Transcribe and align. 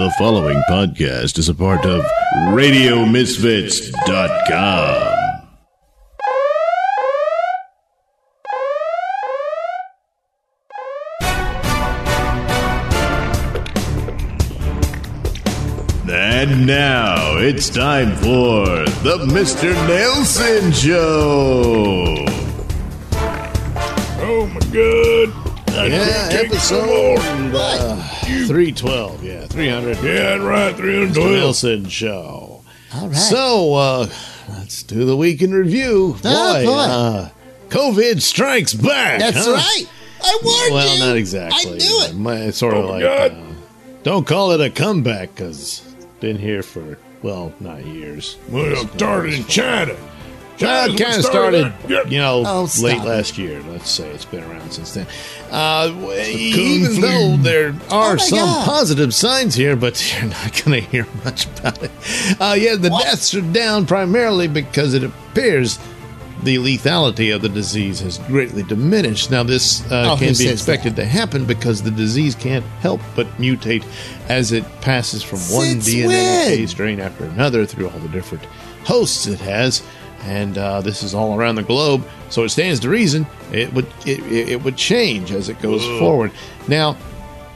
The 0.00 0.08
following 0.12 0.62
podcast 0.62 1.36
is 1.36 1.50
a 1.50 1.54
part 1.54 1.84
of 1.84 2.02
RadioMisfits.com. 2.54 5.18
And 16.08 16.66
now 16.66 17.36
it's 17.36 17.68
time 17.68 18.16
for 18.16 18.64
the 19.04 19.18
Mr. 19.28 19.74
Nailsin 19.86 20.72
Show. 20.72 22.24
Oh 24.22 24.46
my 24.46 24.60
god. 24.72 25.39
I 25.72 25.86
Yeah, 25.86 26.28
can't 26.30 26.50
take 26.50 26.60
some 26.60 26.78
episode 26.80 27.54
uh, 27.54 28.02
312. 28.46 29.24
Yeah, 29.24 29.46
300. 29.46 29.96
Yeah, 29.98 30.02
that's 30.12 30.42
right, 30.42 30.74
Mr. 30.74 30.78
312. 30.78 31.30
Nailsin 31.30 31.90
Show. 31.90 32.62
All 32.94 33.08
right. 33.08 33.16
So, 33.16 33.74
uh, 33.74 34.08
let's 34.50 34.82
do 34.82 35.04
the 35.04 35.16
week 35.16 35.42
in 35.42 35.52
review. 35.54 36.14
Boy, 36.22 36.28
Oh, 36.32 36.64
boy. 36.64 36.70
Uh, 36.72 37.28
COVID 37.68 38.20
strikes 38.20 38.74
back. 38.74 39.20
That's 39.20 39.44
huh? 39.46 39.52
right. 39.52 39.88
I 40.22 40.38
warned 40.42 40.66
you. 40.68 40.74
Well, 40.74 40.94
you. 40.94 41.00
not 41.04 41.16
exactly. 41.16 41.72
I 41.74 41.76
knew 41.78 42.02
it. 42.04 42.14
My- 42.14 42.36
it's 42.40 42.58
sort 42.58 42.74
of 42.74 42.84
Oh, 42.86 42.88
like, 42.92 43.02
God. 43.02 43.30
uh, 43.32 43.36
don't 44.02 44.26
call 44.26 44.50
it 44.52 44.60
a 44.60 44.70
comeback 44.70 45.34
because 45.34 45.82
been 46.20 46.36
here 46.36 46.62
for, 46.62 46.98
well, 47.22 47.52
not 47.60 47.84
years. 47.86 48.36
Well, 48.48 48.64
it 48.72 48.90
started 48.96 49.34
in 49.34 49.44
China. 49.46 49.94
Well, 50.60 50.86
China's 50.88 51.00
it 51.00 51.04
kind 51.04 51.18
of 51.18 51.24
started. 51.24 51.72
Yep. 51.88 52.10
you 52.10 52.18
know, 52.18 52.42
Oh, 52.46 52.68
late 52.82 52.98
it. 52.98 53.04
last 53.04 53.38
year. 53.38 53.62
Let's 53.62 53.90
say 53.90 54.08
it's 54.10 54.24
been 54.24 54.44
around 54.44 54.70
since 54.72 54.94
then. 54.94 55.06
Uh, 55.50 55.88
w- 55.88 56.20
even 56.20 56.92
flu. 56.96 57.00
though 57.02 57.36
there 57.38 57.68
are 57.90 58.14
Oh, 58.14 58.16
some 58.18 58.38
God. 58.38 58.64
positive 58.66 59.14
signs 59.14 59.54
here, 59.54 59.76
but 59.76 60.00
you're 60.20 60.28
not 60.30 60.62
going 60.64 60.82
to 60.82 60.88
hear 60.90 61.06
much 61.24 61.46
about 61.46 61.82
it. 61.82 61.90
Uh, 62.40 62.54
yeah, 62.58 62.74
the 62.76 62.90
deaths 62.90 63.34
are 63.34 63.40
down 63.40 63.86
primarily 63.86 64.48
because 64.48 64.94
it 64.94 65.02
appears 65.04 65.78
the 66.42 66.56
lethality 66.56 67.34
of 67.34 67.42
the 67.42 67.50
disease 67.50 68.00
has 68.00 68.16
greatly 68.20 68.62
diminished. 68.62 69.30
Now, 69.30 69.42
this 69.42 69.82
uh, 69.92 70.12
Oh, 70.12 70.16
can 70.16 70.28
be 70.28 70.34
says 70.34 70.52
expected 70.52 70.96
to 70.96 71.04
happen 71.04 71.44
because 71.44 71.82
the 71.82 71.90
disease 71.90 72.34
can't 72.34 72.64
help 72.80 73.02
but 73.14 73.26
mutate 73.38 73.84
as 74.30 74.50
it 74.52 74.64
passes 74.80 75.22
from 75.22 75.38
one 75.54 75.80
DNA 75.80 76.56
when? 76.58 76.66
strain 76.68 76.98
after 77.00 77.24
another 77.24 77.66
through 77.66 77.90
all 77.90 77.98
the 77.98 78.08
different 78.08 78.42
hosts 78.84 79.26
it 79.26 79.38
has, 79.40 79.82
and 80.22 80.56
uh, 80.58 80.80
this 80.80 81.02
is 81.02 81.14
all 81.14 81.36
around 81.38 81.54
the 81.56 81.62
globe. 81.62 82.06
So 82.28 82.44
it 82.44 82.50
stands 82.50 82.80
to 82.80 82.88
reason 82.88 83.26
it 83.52 83.72
would 83.72 83.86
it, 84.06 84.20
it 84.20 84.48
it 84.50 84.62
would 84.64 84.76
change 84.76 85.32
as 85.32 85.48
it 85.48 85.60
goes 85.60 85.84
forward. 85.98 86.30
Now, 86.68 86.96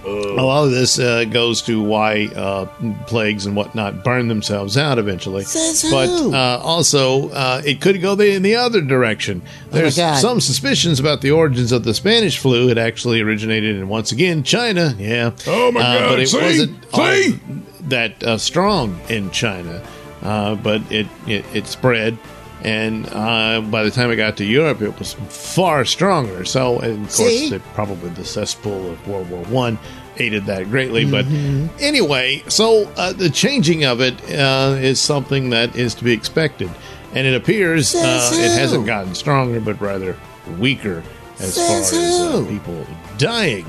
a 0.07 0.43
lot 0.43 0.65
of 0.65 0.71
this 0.71 0.99
uh, 0.99 1.25
goes 1.25 1.63
to 1.63 1.81
why 1.83 2.27
uh, 2.37 2.67
plagues 3.07 3.47
and 3.47 3.57
whatnot 3.57 4.05
burn 4.05 4.29
themselves 4.29 4.77
out 4.77 4.99
eventually. 4.99 5.45
Says 5.45 5.91
but 5.91 6.07
who? 6.09 6.35
uh, 6.35 6.61
also, 6.63 7.31
uh, 7.31 7.63
it 7.65 7.81
could 7.81 8.03
go 8.03 8.15
the, 8.15 8.33
in 8.35 8.43
the 8.43 8.57
other 8.57 8.83
direction. 8.83 9.41
There's 9.71 9.97
God. 9.97 10.17
some 10.21 10.41
suspicions 10.43 11.01
about 11.01 11.23
the 11.23 11.31
origins 11.31 11.73
of 11.73 11.85
the 11.85 11.95
Spanish 11.95 12.39
flu. 12.39 12.69
It 12.69 12.77
actually 12.77 13.23
originated 13.23 13.77
in 13.77 13.89
once 13.89 14.13
again 14.13 14.43
China. 14.43 14.95
Yeah. 14.99 15.31
Oh, 15.47 15.73
my 15.73 15.81
Uh, 15.81 15.99
God. 16.01 16.09
But 16.11 16.21
it 16.21 16.29
See? 16.29 16.39
wasn't 16.43 16.95
See? 16.95 17.41
that 17.89 18.23
uh, 18.23 18.37
strong 18.37 19.01
in 19.09 19.31
China. 19.31 19.83
Uh, 20.23 20.55
but 20.55 20.81
it, 20.91 21.07
it 21.27 21.45
it 21.55 21.67
spread, 21.67 22.19
and 22.65 23.07
uh, 23.13 23.61
by 23.61 23.85
the 23.85 23.91
time 23.91 24.11
it 24.11 24.17
got 24.17 24.39
to 24.39 24.45
Europe, 24.45 24.81
it 24.83 24.99
was 24.99 25.13
far 25.13 25.85
stronger. 25.85 26.45
So, 26.45 26.79
and 26.81 27.05
of 27.07 27.15
course, 27.15 27.29
See? 27.31 27.51
the, 27.51 27.61
probably 27.75 28.11
the 28.11 28.25
cesspool 28.25 28.91
of 28.91 29.07
World 29.07 29.31
War 29.31 29.45
One 29.45 29.79
aided 30.17 30.47
that 30.47 30.71
greatly. 30.71 31.05
Mm-hmm. 31.05 31.67
But 31.67 31.83
anyway, 31.83 32.43
so 32.49 32.91
uh, 32.97 33.13
the 33.13 33.31
changing 33.31 33.85
of 33.85 34.01
it 34.01 34.15
uh, 34.33 34.77
is 34.79 35.01
something 35.01 35.51
that 35.51 35.77
is 35.77 35.95
to 35.97 36.05
be 36.05 36.13
expected, 36.13 36.71
and 37.13 37.27
it 37.27 37.35
appears 37.35 37.95
uh, 37.95 38.31
it 38.33 38.59
hasn't 38.59 38.87
gotten 38.87 39.15
stronger, 39.15 39.61
but 39.61 39.81
rather 39.81 40.17
weaker 40.59 41.03
as 41.39 41.55
Says 41.55 41.91
far 41.91 42.01
as 42.01 42.45
uh, 42.45 42.49
people 42.49 42.87
dying. 43.19 43.67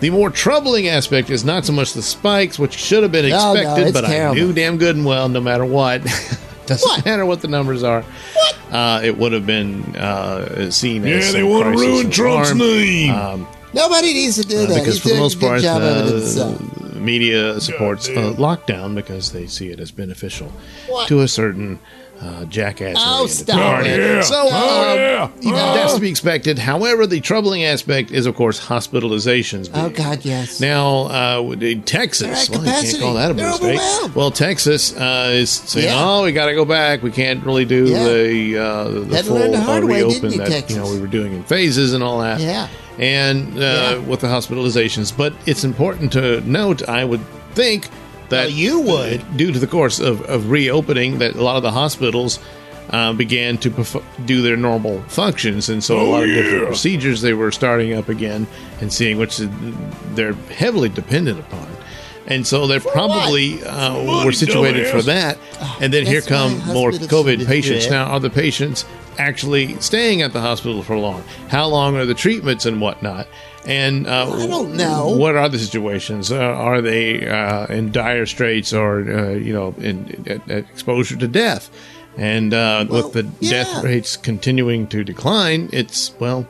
The 0.00 0.10
more 0.10 0.30
troubling 0.30 0.88
aspect 0.88 1.30
is 1.30 1.44
not 1.44 1.64
so 1.64 1.72
much 1.72 1.92
the 1.92 2.02
spikes, 2.02 2.58
which 2.58 2.74
should 2.74 3.04
have 3.04 3.12
been 3.12 3.28
No, 3.28 3.54
no, 3.54 3.60
expected, 3.60 3.92
but 3.94 4.04
terrible. 4.06 4.36
I 4.36 4.40
knew 4.40 4.52
damn 4.52 4.76
good 4.76 4.96
and 4.96 5.04
well, 5.04 5.28
no 5.28 5.40
matter 5.40 5.64
what, 5.64 6.02
doesn't 6.72 6.88
What? 6.88 7.04
matter 7.04 7.26
what 7.26 7.40
the 7.40 7.48
numbers 7.48 7.82
are, 7.82 8.04
uh, 8.70 9.00
it 9.04 9.16
would 9.18 9.32
have 9.32 9.46
been 9.46 9.82
uh, 9.96 10.70
seen 10.70 11.04
Yeah, 11.04 11.16
as 11.16 11.32
they 11.32 11.42
want 11.42 11.64
to 11.64 11.70
ruin 11.82 12.10
Trump's 12.10 12.50
alarm. 12.50 12.58
name. 12.58 13.14
Um, 13.14 13.48
Nobody 13.74 14.12
needs 14.12 14.36
to 14.36 14.42
do 14.46 14.58
uh, 14.58 14.66
that. 14.66 14.68
because 14.80 14.94
He's 14.96 15.02
for 15.02 15.08
the 15.08 15.18
most 15.20 15.40
part, 15.40 15.60
job 15.62 15.80
of 15.82 16.06
it 16.06 16.10
the 16.10 16.16
himself. 16.20 16.94
media 16.96 17.58
supports 17.60 18.08
uh, 18.08 18.12
damn. 18.12 18.34
lockdown 18.36 18.94
because 18.94 19.32
they 19.32 19.46
see 19.46 19.68
it 19.70 19.80
as 19.80 19.90
beneficial 19.90 20.52
What? 20.88 21.08
to 21.08 21.20
a 21.20 21.28
certain 21.28 21.78
uh, 22.22 22.44
jackass. 22.44 22.96
Oh, 23.00 23.26
stop 23.26 23.80
Oh, 23.80 23.84
it. 23.84 23.98
yeah. 23.98 24.20
So, 24.22 24.34
oh, 24.36 24.90
um, 24.92 24.98
yeah. 24.98 25.28
even 25.40 25.54
Oh. 25.58 25.74
that's 25.74 25.94
to 25.94 26.00
be 26.00 26.08
expected. 26.08 26.58
However, 26.58 27.06
the 27.06 27.20
troubling 27.20 27.64
aspect 27.64 28.12
is, 28.12 28.26
of 28.26 28.36
course, 28.36 28.60
hospitalizations. 28.60 29.68
Oh, 29.74 29.88
being- 29.88 29.92
God, 29.94 30.24
yes. 30.24 30.60
Now, 30.60 31.08
uh, 31.38 31.42
with 31.42 31.58
the 31.60 31.74
They're 31.74 31.82
Texas, 31.82 32.48
at 32.48 32.56
well, 32.56 32.64
you 32.64 32.70
can't 32.70 33.00
call 33.00 33.14
that 33.14 33.30
a 33.32 33.34
They're 33.34 33.48
mistake. 33.48 34.14
Well, 34.14 34.30
Texas 34.30 34.96
uh, 34.96 35.30
is 35.32 35.50
saying, 35.50 35.86
Yeah. 35.86 35.94
"Oh, 36.04 36.22
we 36.24 36.32
got 36.32 36.46
to 36.46 36.54
go 36.54 36.64
back. 36.64 37.02
We 37.02 37.10
can't 37.10 37.44
really 37.44 37.64
do 37.64 37.86
Yeah. 37.86 38.04
the 38.04 38.58
uh, 38.58 38.84
the 39.08 39.16
Had 39.16 39.24
full 39.26 39.36
learn 39.36 39.50
the 39.52 39.58
uh, 39.58 39.62
hard 39.62 39.84
way, 39.84 39.96
didn't 39.98 40.10
reopen 40.12 40.32
you, 40.32 40.38
that 40.38 40.48
Texas? 40.48 40.76
you 40.76 40.82
know 40.82 40.90
we 40.90 41.00
were 41.00 41.06
doing 41.08 41.32
in 41.32 41.42
phases 41.44 41.92
and 41.92 42.02
all 42.04 42.20
that." 42.20 42.40
Yeah. 42.40 42.68
and 42.98 43.56
uh, 43.56 43.60
Yeah. 43.60 43.98
with 43.98 44.20
the 44.20 44.26
hospitalizations. 44.28 45.16
But 45.16 45.32
it's 45.46 45.64
important 45.64 46.12
to 46.12 46.40
note, 46.42 46.86
I 46.88 47.04
would 47.04 47.20
think 47.54 47.88
that 48.28 48.46
Well, 48.46 48.50
you 48.50 48.80
would. 48.80 49.36
due 49.36 49.52
to 49.52 49.58
the 49.58 49.66
course 49.66 49.98
of, 50.00 50.22
of 50.22 50.50
reopening, 50.50 51.18
that 51.18 51.34
a 51.34 51.42
lot 51.42 51.56
of 51.56 51.62
the 51.62 51.70
hospitals 51.72 52.38
uh, 52.90 53.12
began 53.12 53.56
to 53.58 53.70
perf- 53.70 54.02
do 54.26 54.42
their 54.42 54.56
normal 54.56 55.00
functions, 55.02 55.68
and 55.68 55.82
so 55.82 55.96
a 55.98 56.00
Oh, 56.02 56.10
lot 56.10 56.22
of 56.24 56.28
different 56.30 56.66
procedures 56.66 57.20
they 57.22 57.32
were 57.32 57.50
starting 57.52 57.94
up 57.94 58.08
again 58.08 58.46
and 58.80 58.92
seeing 58.92 59.18
which 59.18 59.38
they're 60.14 60.34
heavily 60.34 60.88
dependent 60.88 61.38
upon. 61.40 61.68
And 62.26 62.46
so 62.46 62.66
they're 62.66 62.80
probably 62.80 63.62
uh, 63.64 64.24
were 64.24 64.32
situated 64.32 64.86
for 64.88 65.02
that. 65.02 65.38
And 65.80 65.92
then 65.92 66.06
here 66.06 66.20
That's 66.20 66.30
why 66.30 66.60
come 66.64 66.74
more 66.74 66.90
COVID 66.92 67.46
patients. 67.46 67.90
Now, 67.90 68.04
are 68.06 68.20
the 68.20 68.30
patients 68.30 68.84
actually 69.18 69.78
staying 69.80 70.22
at 70.22 70.32
the 70.32 70.40
hospital 70.40 70.82
for 70.82 70.96
long? 70.98 71.22
How 71.48 71.66
long 71.68 71.96
are 71.96 72.04
the 72.06 72.14
treatments 72.14 72.66
and 72.66 72.80
whatnot? 72.80 73.26
And 73.64 74.06
uh, 74.08 74.32
I 74.32 74.46
don't 74.46 74.74
know. 74.76 75.08
What 75.16 75.36
are 75.36 75.48
the 75.48 75.58
situations? 75.58 76.32
Uh, 76.32 76.36
are 76.38 76.80
they 76.80 77.28
uh, 77.28 77.66
in 77.66 77.92
dire 77.92 78.26
straits 78.26 78.72
or, 78.72 79.00
uh, 79.08 79.30
you 79.34 79.52
know, 79.52 79.74
in, 79.78 80.24
at, 80.26 80.50
at 80.50 80.64
exposure 80.70 81.16
to 81.16 81.28
death? 81.28 81.70
And 82.16 82.52
uh, 82.52 82.86
Well, 82.88 83.04
with 83.04 83.12
the 83.12 83.30
yeah. 83.40 83.62
death 83.62 83.84
rates 83.84 84.16
continuing 84.16 84.86
to 84.88 85.04
decline, 85.04 85.70
it's, 85.72 86.12
well, 86.18 86.46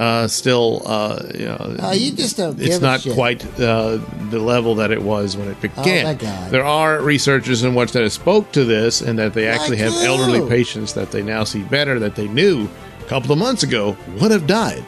uh, 0.00 0.26
still, 0.26 0.80
uh, 0.86 1.22
you 1.34 1.44
know, 1.44 1.76
Oh, 1.78 1.92
you 1.92 2.12
just 2.12 2.38
don't 2.38 2.58
it's 2.58 2.80
not 2.80 3.06
quite 3.12 3.44
uh, 3.60 3.98
the 4.30 4.38
level 4.38 4.74
that 4.76 4.90
it 4.90 5.02
was 5.02 5.36
when 5.36 5.46
it 5.48 5.60
began. 5.60 6.04
my 6.04 6.14
God. 6.14 6.50
There 6.50 6.64
are 6.64 7.02
researchers 7.02 7.62
and 7.62 7.76
which 7.76 7.92
that 7.92 8.02
have 8.02 8.12
spoke 8.12 8.50
to 8.52 8.64
this, 8.64 9.02
and 9.02 9.18
that 9.18 9.34
they 9.34 9.46
actually 9.46 9.76
have 9.76 9.92
Like 9.92 10.06
elderly 10.06 10.48
patients 10.48 10.94
that 10.94 11.10
they 11.10 11.22
now 11.22 11.44
see 11.44 11.62
better 11.64 11.98
that 11.98 12.14
they 12.14 12.28
knew 12.28 12.66
a 12.98 13.04
couple 13.04 13.30
of 13.30 13.38
months 13.38 13.62
ago 13.62 13.94
would 14.20 14.30
have 14.30 14.46
died, 14.46 14.84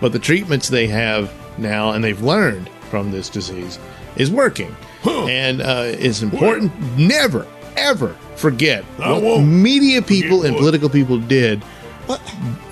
but 0.00 0.12
the 0.12 0.20
treatments 0.20 0.68
they 0.68 0.86
have 0.86 1.32
now 1.58 1.90
and 1.90 2.04
they've 2.04 2.22
learned 2.22 2.70
from 2.88 3.10
this 3.10 3.28
disease 3.28 3.80
is 4.14 4.30
working, 4.30 4.76
and 5.04 5.60
uh, 5.60 5.86
it's 5.86 6.22
important 6.22 6.72
never 6.96 7.48
ever 7.76 8.14
forget 8.36 8.84
I 9.00 9.18
what 9.18 9.40
media 9.40 10.02
people 10.02 10.44
and 10.44 10.56
political 10.56 10.88
people 10.88 11.18
did 11.18 11.64
What? 12.06 12.20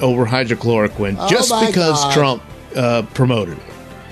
over 0.01 0.25
hydrochloroquine 0.25 1.17
Oh 1.19 1.29
just 1.29 1.51
because 1.67 2.03
God. 2.03 2.15
Trump 2.15 2.43
uh, 2.75 3.03
promoted 3.15 3.59
it. 3.59 3.65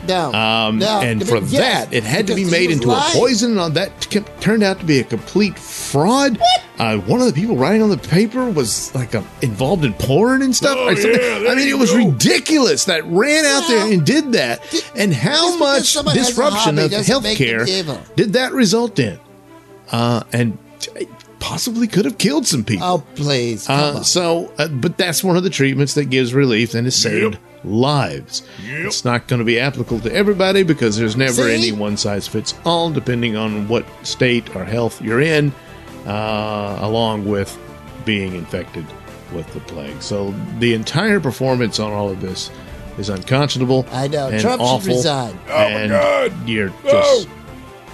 No. 0.06 0.32
Um, 0.32 0.78
no. 0.78 1.00
and 1.00 1.26
for 1.26 1.38
yes, 1.38 1.50
that, 1.50 1.92
it 1.92 2.02
had 2.02 2.26
to 2.28 2.34
be 2.34 2.44
made 2.44 2.70
into 2.70 2.88
lying. 2.88 3.14
a 3.14 3.18
poison, 3.18 3.58
and 3.58 3.74
that 3.74 4.00
t- 4.00 4.20
turned 4.40 4.62
out 4.62 4.78
to 4.80 4.86
be 4.86 5.00
a 5.00 5.04
complete 5.04 5.58
fraud. 5.58 6.38
Uh, 6.78 6.96
one 6.98 7.20
of 7.20 7.26
the 7.26 7.32
people 7.32 7.56
writing 7.56 7.82
on 7.82 7.90
the 7.90 7.98
paper 7.98 8.48
was 8.48 8.94
like 8.94 9.12
a, 9.12 9.24
involved 9.42 9.84
in 9.84 9.92
porn 9.94 10.40
and 10.40 10.54
stuff. 10.54 10.78
Oh, 10.78 10.88
yeah, 10.90 11.50
I 11.50 11.54
mean, 11.54 11.68
it 11.68 11.76
was 11.76 11.90
go. 11.90 12.06
ridiculous 12.08 12.84
that 12.86 13.04
ran 13.06 13.44
out 13.44 13.68
there 13.68 13.92
and 13.92 14.06
did 14.06 14.32
that. 14.32 14.62
And 14.94 15.12
how 15.12 15.58
much 15.58 15.88
someone 15.88 16.16
has 16.16 16.28
a 16.28 16.30
disruption 16.30 16.76
hobby 16.76 16.84
of 16.84 16.90
doesn't 16.90 17.22
make 17.22 17.38
them 17.38 17.66
healthcare 17.66 18.14
did 18.14 18.32
that 18.34 18.52
result 18.52 18.98
in? 18.98 19.18
Uh, 19.90 20.22
and 20.32 20.56
t- 20.78 21.08
possibly 21.40 21.86
could 21.86 22.04
have 22.04 22.18
killed 22.18 22.46
some 22.46 22.64
people. 22.64 22.86
Oh, 22.86 23.04
please. 23.14 23.66
Come 23.66 23.78
Uh, 23.80 23.98
on. 23.98 24.04
so, 24.04 24.52
uh, 24.58 24.68
but 24.68 24.96
that's 24.98 25.22
one 25.22 25.36
of 25.36 25.42
the 25.44 25.50
treatments 25.50 25.94
that 25.94 26.06
gives 26.06 26.34
relief 26.34 26.74
and 26.74 26.86
has 26.86 26.96
saved 26.96 27.34
Yep. 27.34 27.40
lives. 27.64 28.42
Yep. 28.66 28.86
It's 28.86 29.04
not 29.04 29.26
going 29.28 29.38
to 29.38 29.44
be 29.44 29.58
applicable 29.60 30.00
to 30.00 30.12
everybody 30.14 30.62
because 30.62 30.96
there's 30.96 31.16
never 31.16 31.42
See? 31.44 31.54
any 31.54 31.72
one 31.72 31.96
size 31.96 32.26
fits 32.26 32.54
all, 32.64 32.90
depending 32.90 33.36
on 33.36 33.68
what 33.68 33.84
state 34.02 34.54
or 34.56 34.64
health 34.64 35.00
you're 35.02 35.20
in, 35.20 35.52
uh, 36.06 36.78
along 36.80 37.26
with 37.28 37.56
being 38.04 38.34
infected 38.34 38.84
with 39.34 39.52
the 39.54 39.60
plague. 39.60 40.00
So, 40.00 40.34
the 40.58 40.72
entire 40.74 41.20
performance 41.20 41.78
on 41.78 41.92
all 41.92 42.08
of 42.08 42.20
this 42.22 42.50
is 42.98 43.10
unconscionable. 43.10 43.86
I 43.92 44.08
know. 44.08 44.28
and 44.28 44.40
Trump 44.40 44.62
should 44.62 44.86
resign. 44.88 45.38
Oh, 45.50 45.70
my 45.70 45.86
God. 45.86 46.32
You're 46.48 46.70
No. 46.84 46.90
just 46.90 47.28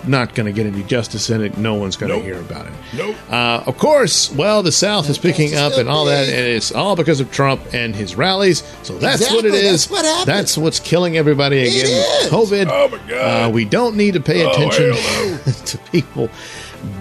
not 0.09 0.35
going 0.35 0.47
to 0.47 0.53
get 0.53 0.67
any 0.67 0.83
justice 0.85 1.31
in 1.31 1.41
it. 1.43 1.57
No 1.59 1.75
one's 1.75 1.97
going 1.97 2.11
to 2.11 2.17
Nope. 2.17 2.25
hear 2.25 2.41
about 2.41 2.67
it. 2.67 2.73
Nope. 2.97 3.17
Uh, 3.31 3.63
of 3.67 3.79
course, 3.79 4.31
well, 4.33 4.63
the 4.63 4.73
South 4.73 5.09
is 5.09 5.19
picking 5.19 5.55
up 5.55 5.75
and 5.75 5.89
all 5.89 6.05
that, 6.07 6.29
and 6.29 6.47
it's 6.47 6.73
all 6.73 6.97
because 6.97 7.21
of 7.21 7.31
Trump 7.33 7.61
and 7.73 7.95
his 7.95 8.15
rallies. 8.17 8.63
So 8.83 8.99
that's 8.99 9.31
what 9.31 9.45
it 9.45 9.55
is. 9.55 9.87
That's 9.87 9.91
what 9.91 10.05
happened. 10.05 10.27
That's 10.27 10.59
what's 10.59 10.81
killing 10.81 11.17
everybody 11.17 11.59
again. 11.61 11.87
is. 11.87 12.31
COVID. 12.31 12.69
Oh, 12.71 12.89
my 12.89 12.99
God. 13.09 13.49
Uh, 13.49 13.51
we 13.53 13.65
don't 13.65 13.97
need 13.97 14.15
to 14.15 14.21
pay 14.21 14.45
Oh, 14.45 14.51
attention 14.51 14.93
to 15.67 15.79
people 15.91 16.29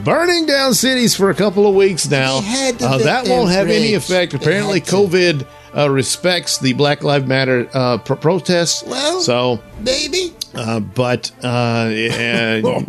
burning 0.04 0.46
down 0.46 0.74
cities 0.74 1.16
for 1.16 1.30
a 1.30 1.36
couple 1.36 1.68
of 1.68 1.76
weeks 1.76 2.10
now. 2.10 2.40
They 2.40 2.46
had 2.48 2.80
to 2.80 2.86
Uh, 2.88 2.98
that 3.00 3.28
won't 3.28 3.50
have 3.52 3.68
any 3.70 3.94
effect. 3.96 4.32
They 4.32 4.38
Apparently. 4.38 4.80
COVID 4.82 5.46
uh, 5.76 5.90
respects 5.90 6.58
the 6.60 6.72
Black 6.74 7.04
Lives 7.04 7.26
Matter 7.26 7.68
uh, 7.74 7.98
pro- 7.98 8.16
protests. 8.16 8.84
Well- 8.84 9.20
so 9.20 9.60
Baby. 9.84 10.34
Uh, 10.56 10.80
but 10.80 11.32
uh, 11.44 11.90
yeah, 11.92 12.62
Oh, 12.66 12.84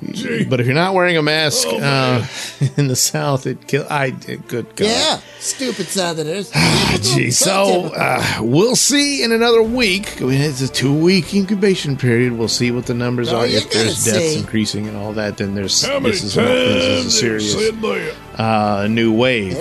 but 0.49 0.61
if 0.61 0.67
you're 0.67 0.75
not 0.75 0.95
wearing 0.95 1.17
a 1.17 1.23
mask 1.23 1.67
Oh, 1.71 1.79
uh, 1.81 2.27
in 2.77 2.89
the 2.89 2.97
South, 2.97 3.47
it 3.47 3.67
kill. 3.67 3.87
I 3.91 4.11
good 4.11 4.75
God. 4.77 4.87
Yeah. 4.87 5.21
Stupid 5.39 5.87
Southerners. 5.87 6.51
Gee, 7.03 7.31
so 7.31 7.93
uh, 7.95 8.23
we'll 8.41 8.77
see 8.77 9.23
in 9.23 9.31
another 9.33 9.63
week. 9.63 10.21
I 10.23 10.25
mean, 10.27 10.41
it's 10.41 10.63
a 10.63 10.69
two-week 10.69 11.35
incubation 11.35 11.97
period. 11.97 12.33
We'll 12.33 12.49
see 12.49 12.71
what 12.71 12.87
the 12.87 12.95
numbers 12.95 13.31
Oh, 13.33 13.39
are. 13.41 13.47
If 13.47 13.71
there's 13.71 14.05
gonna 14.05 14.19
deaths 14.19 14.33
see. 14.35 14.39
increasing 14.39 14.87
and 14.89 14.97
all 14.97 15.13
that, 15.15 15.37
then 15.37 15.55
there's 15.55 15.85
How 15.85 16.01
this 16.01 16.23
is, 16.23 16.35
times 16.35 16.49
a, 16.49 16.53
this 16.55 16.85
is 16.85 17.07
a 17.07 17.11
serious 17.11 18.39
uh, 18.39 18.87
new 18.91 19.13
wave 19.13 19.59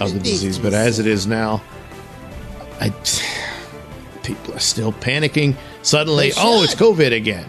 of 0.00 0.12
the 0.12 0.20
disease. 0.20 0.58
But 0.58 0.74
as 0.74 0.98
it 0.98 1.06
is 1.06 1.26
now, 1.26 1.62
I, 2.80 2.90
people 4.22 4.54
are 4.54 4.60
still 4.60 4.92
panicking. 4.92 5.56
Suddenly, 5.82 6.32
oh, 6.36 6.62
it's. 6.62 6.74
COVID 6.74 7.12
again. 7.14 7.46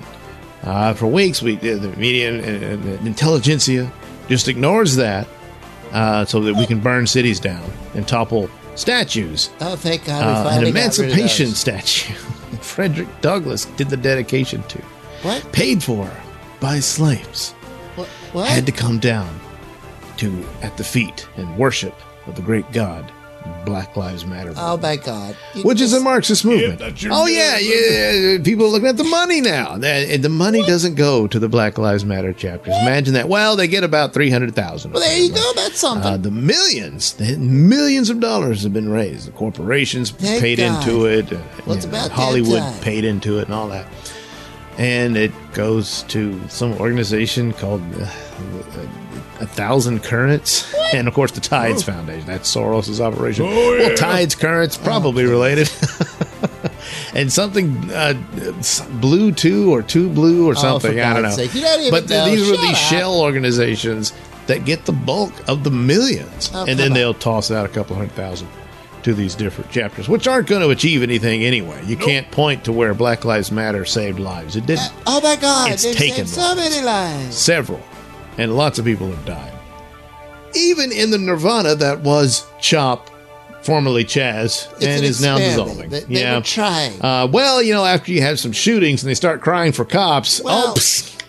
Uh, 0.63 0.93
for 0.93 1.07
weeks, 1.07 1.41
we 1.41 1.55
the 1.55 1.89
media 1.97 2.29
and, 2.31 2.43
and, 2.43 2.85
and 2.85 3.07
intelligentsia 3.07 3.91
just 4.27 4.47
ignores 4.47 4.95
that 4.95 5.27
uh, 5.91 6.25
so 6.25 6.39
that 6.41 6.55
we 6.55 6.65
can 6.65 6.79
burn 6.79 7.05
cities 7.05 7.39
down 7.39 7.69
and 7.95 8.07
topple 8.07 8.49
statues. 8.75 9.49
Oh, 9.59 9.75
thank 9.75 10.05
God 10.05 10.25
we 10.25 10.31
Uh, 10.31 10.37
an 10.39 10.43
finally 10.45 10.71
got 10.71 10.97
rid 10.97 11.05
of 11.07 11.11
emancipation 11.13 11.47
statue. 11.51 12.13
Frederick 12.61 13.09
Douglass 13.21 13.65
did 13.65 13.89
the 13.89 13.97
dedication 13.97 14.63
to, 14.63 14.79
What? 15.21 15.51
paid 15.51 15.83
for 15.83 16.09
by 16.59 16.79
slaves 16.79 17.51
What? 17.95 18.07
what? 18.31 18.47
had 18.49 18.65
to 18.65 18.71
come 18.71 18.99
down 18.99 19.39
to 20.17 20.45
at 20.61 20.77
the 20.77 20.83
feet 20.83 21.27
and 21.35 21.57
worship 21.57 21.95
of 22.25 22.35
the 22.35 22.41
great 22.41 22.71
God, 22.71 23.11
Black 23.65 23.95
Lives 23.95 24.25
Matter, 24.25 24.53
oh 24.57 24.77
my 24.77 24.95
God! 24.97 25.35
You 25.53 25.63
which 25.63 25.81
is 25.81 25.93
a 25.93 25.99
Marxist 25.99 26.43
movement. 26.45 26.79
that's 26.79 27.05
oh 27.09 27.25
yeah, 27.27 27.57
yeah. 27.57 28.37
People 28.43 28.65
are 28.65 28.69
looking 28.69 28.87
at 28.87 28.97
the 28.97 29.03
money 29.05 29.41
now. 29.41 29.77
The, 29.77 30.17
the 30.21 30.29
money 30.29 30.61
doesn't 30.65 30.95
go 30.95 31.27
to 31.27 31.39
the 31.39 31.49
Black 31.49 31.77
Lives 31.77 32.05
Matter 32.05 32.33
chapters. 32.33 32.73
Imagine 32.81 33.13
that. 33.15 33.27
Well, 33.29 33.55
they 33.55 33.67
get 33.67 33.83
about 33.83 34.13
three 34.13 34.29
hundred 34.29 34.53
thousand. 34.55 34.91
Well, 34.91 35.01
there 35.01 35.17
you 35.17 35.33
go. 35.33 35.51
That's 35.55 35.77
something. 35.79 36.13
Uh, 36.13 36.17
the 36.17 36.31
millions, 36.31 37.13
the 37.13 37.37
millions 37.37 38.09
of 38.09 38.19
dollars 38.19 38.63
have 38.63 38.73
been 38.73 38.89
raised. 38.89 39.27
The 39.27 39.31
corporations 39.31 40.11
Thank 40.11 40.41
paid 40.41 40.57
God. 40.59 40.87
into 40.87 41.05
it. 41.05 41.31
uh, 41.31 41.37
Well, 41.65 41.75
it's 41.77 41.85
know, 41.85 41.91
about 41.91 42.11
Hollywood 42.11 42.59
time. 42.59 42.81
paid 42.81 43.03
into 43.05 43.39
it 43.39 43.45
and 43.45 43.53
all 43.53 43.69
that. 43.69 43.85
And 44.77 45.15
it 45.15 45.31
goes 45.53 46.03
to 46.03 46.39
some 46.49 46.73
organization 46.73 47.53
called 47.53 47.81
uh, 48.01 48.05
A 49.43 49.47
Thousand 49.47 50.01
Currents. 50.03 50.73
And 50.93 51.07
of 51.07 51.13
course, 51.13 51.31
the 51.31 51.41
Tides 51.41 51.83
Foundation. 51.83 52.25
That's 52.27 52.53
Soros's 52.53 53.01
operation. 53.01 53.45
Oh, 53.47 53.73
yeah. 53.73 53.87
Well, 53.89 53.95
Tides 53.97 54.35
Currents, 54.35 54.77
probably 54.77 55.25
related. 55.25 55.69
and 57.15 57.31
something 57.31 57.91
uh, 57.91 58.13
Blue 59.01 59.31
2 59.31 59.73
or 59.73 59.81
2 59.81 60.09
Blue 60.09 60.47
or 60.47 60.51
Oh, 60.51 60.53
something. 60.53 60.99
I 60.99 61.13
don't 61.13 61.23
know. 61.23 61.35
Don't 61.35 61.91
but 61.91 62.09
know. 62.09 62.25
these 62.25 62.49
are 62.49 62.53
Shut 62.55 62.61
these 62.61 62.71
up. 62.71 62.77
shell 62.77 63.21
organizations 63.21 64.13
that 64.47 64.65
get 64.65 64.85
the 64.85 64.91
bulk 64.91 65.33
of 65.47 65.63
the 65.63 65.71
millions. 65.71 66.51
Oh, 66.53 66.65
and 66.67 66.77
then 66.77 66.91
on. 66.91 66.93
they'll 66.95 67.13
toss 67.13 67.51
out 67.51 67.65
a 67.65 67.69
couple 67.69 67.95
hundred 67.95 68.11
thousand 68.11 68.47
to 69.03 69.13
these 69.13 69.35
different 69.35 69.69
chapters, 69.71 70.07
which 70.07 70.27
aren't 70.27 70.47
going 70.47 70.61
to 70.61 70.69
achieve 70.69 71.03
anything 71.03 71.43
anyway. 71.43 71.81
You 71.85 71.97
can't 71.97 72.29
point 72.31 72.63
to 72.65 72.71
where 72.71 72.93
Black 72.93 73.25
Lives 73.25 73.51
Matter 73.51 73.83
saved 73.83 74.19
lives. 74.19 74.55
It 74.55 74.65
didn't. 74.65 74.93
Oh 75.05 75.19
my 75.21 75.35
God! 75.35 75.71
It's 75.71 75.83
taken 75.83 76.25
saved 76.25 76.29
so 76.29 76.55
many 76.55 76.81
lives. 76.81 77.37
Several. 77.37 77.81
And 78.37 78.55
lots 78.55 78.79
of 78.79 78.85
people 78.85 79.07
have 79.07 79.25
died. 79.25 79.53
Even 80.55 80.91
in 80.91 81.11
the 81.11 81.17
Nirvana 81.17 81.75
that 81.75 82.01
was 82.01 82.45
Chop, 82.59 83.09
formerly 83.63 84.03
Chaz, 84.05 84.71
It's 84.73 84.83
and 84.85 84.99
an 84.99 85.03
is 85.03 85.21
now 85.21 85.37
dissolving. 85.37 85.89
They, 85.89 86.01
they 86.01 86.21
yeah. 86.21 86.37
were 86.37 86.43
trying. 86.43 87.01
Uh, 87.01 87.27
well, 87.31 87.61
you 87.61 87.73
know, 87.73 87.85
after 87.85 88.11
you 88.11 88.21
have 88.21 88.39
some 88.39 88.51
shootings 88.51 89.03
and 89.03 89.09
they 89.09 89.15
start 89.15 89.41
crying 89.41 89.71
for 89.71 89.85
cops, 89.85 90.41
Well- 90.43 90.69
oh, 90.69 90.73
psst, 90.75 91.21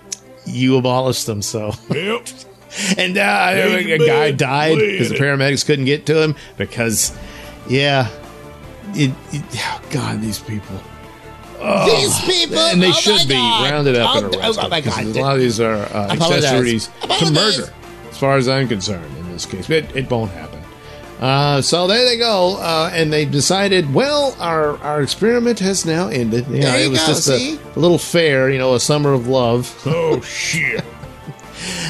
you 0.47 0.77
abolish 0.77 1.25
them. 1.25 1.41
So, 1.43 1.73
Yep. 1.91 2.27
and 2.99 3.17
uh, 3.17 3.53
Lay 3.55 3.93
a 3.93 3.95
in 3.97 4.07
guy 4.07 4.31
died 4.33 4.79
because 4.79 5.09
the 5.09 5.15
paramedics 5.17 5.65
couldn't 5.65 5.85
get 5.85 6.07
to 6.07 6.21
him 6.23 6.35
because, 6.57 7.17
yeah, 7.69 8.09
it, 8.95 9.13
it, 9.33 9.43
oh, 9.57 9.83
God, 9.91 10.21
these 10.21 10.39
people. 10.41 10.81
These 11.87 12.21
people, 12.21 12.59
And 12.59 12.83
they 12.83 12.89
oh 12.91 12.93
should 12.93 13.27
be 13.29 13.35
God. 13.35 13.71
rounded 13.71 13.97
up 13.97 14.17
and 14.17 14.27
Oh, 14.35 14.39
arrested. 14.39 14.65
Oh 14.65 14.69
my 14.69 14.81
'cause 14.81 14.95
God! 14.97 15.17
A 15.17 15.21
lot 15.23 15.35
of 15.35 15.41
these 15.41 15.61
are 15.61 15.75
uh, 15.77 16.09
Apologize. 16.15 16.45
accessories 16.45 16.91
to 17.19 17.31
murder, 17.33 17.73
as 18.11 18.19
far 18.19 18.37
as 18.37 18.49
I'm 18.49 18.69
concerned. 18.69 19.05
In 19.19 19.33
this 19.33 19.47
case, 19.47 19.69
it, 19.71 19.95
it 19.97 20.11
won't 20.11 20.31
happen. 20.33 20.61
Uh, 21.21 21.63
so 21.63 21.87
there 21.87 22.05
they 22.05 22.19
go, 22.19 22.57
uh, 22.59 22.91
and 22.93 23.13
they 23.13 23.25
decided. 23.25 23.95
Well, 23.95 24.37
our 24.41 24.77
our 24.83 25.01
experiment 25.01 25.59
has 25.61 25.87
now 25.87 26.09
ended. 26.09 26.47
You 26.49 26.61
know, 26.61 26.67
There 26.67 26.81
you 26.81 26.87
it 26.87 26.91
was 26.91 27.01
go, 27.01 27.07
just 27.07 27.25
see? 27.25 27.55
a, 27.57 27.79
a 27.79 27.81
little 27.81 27.99
fair, 27.99 28.51
you 28.51 28.59
know, 28.59 28.75
a 28.75 28.81
summer 28.81 29.13
of 29.13 29.27
love. 29.29 29.81
Oh 29.87 30.21
shit. 30.21 30.85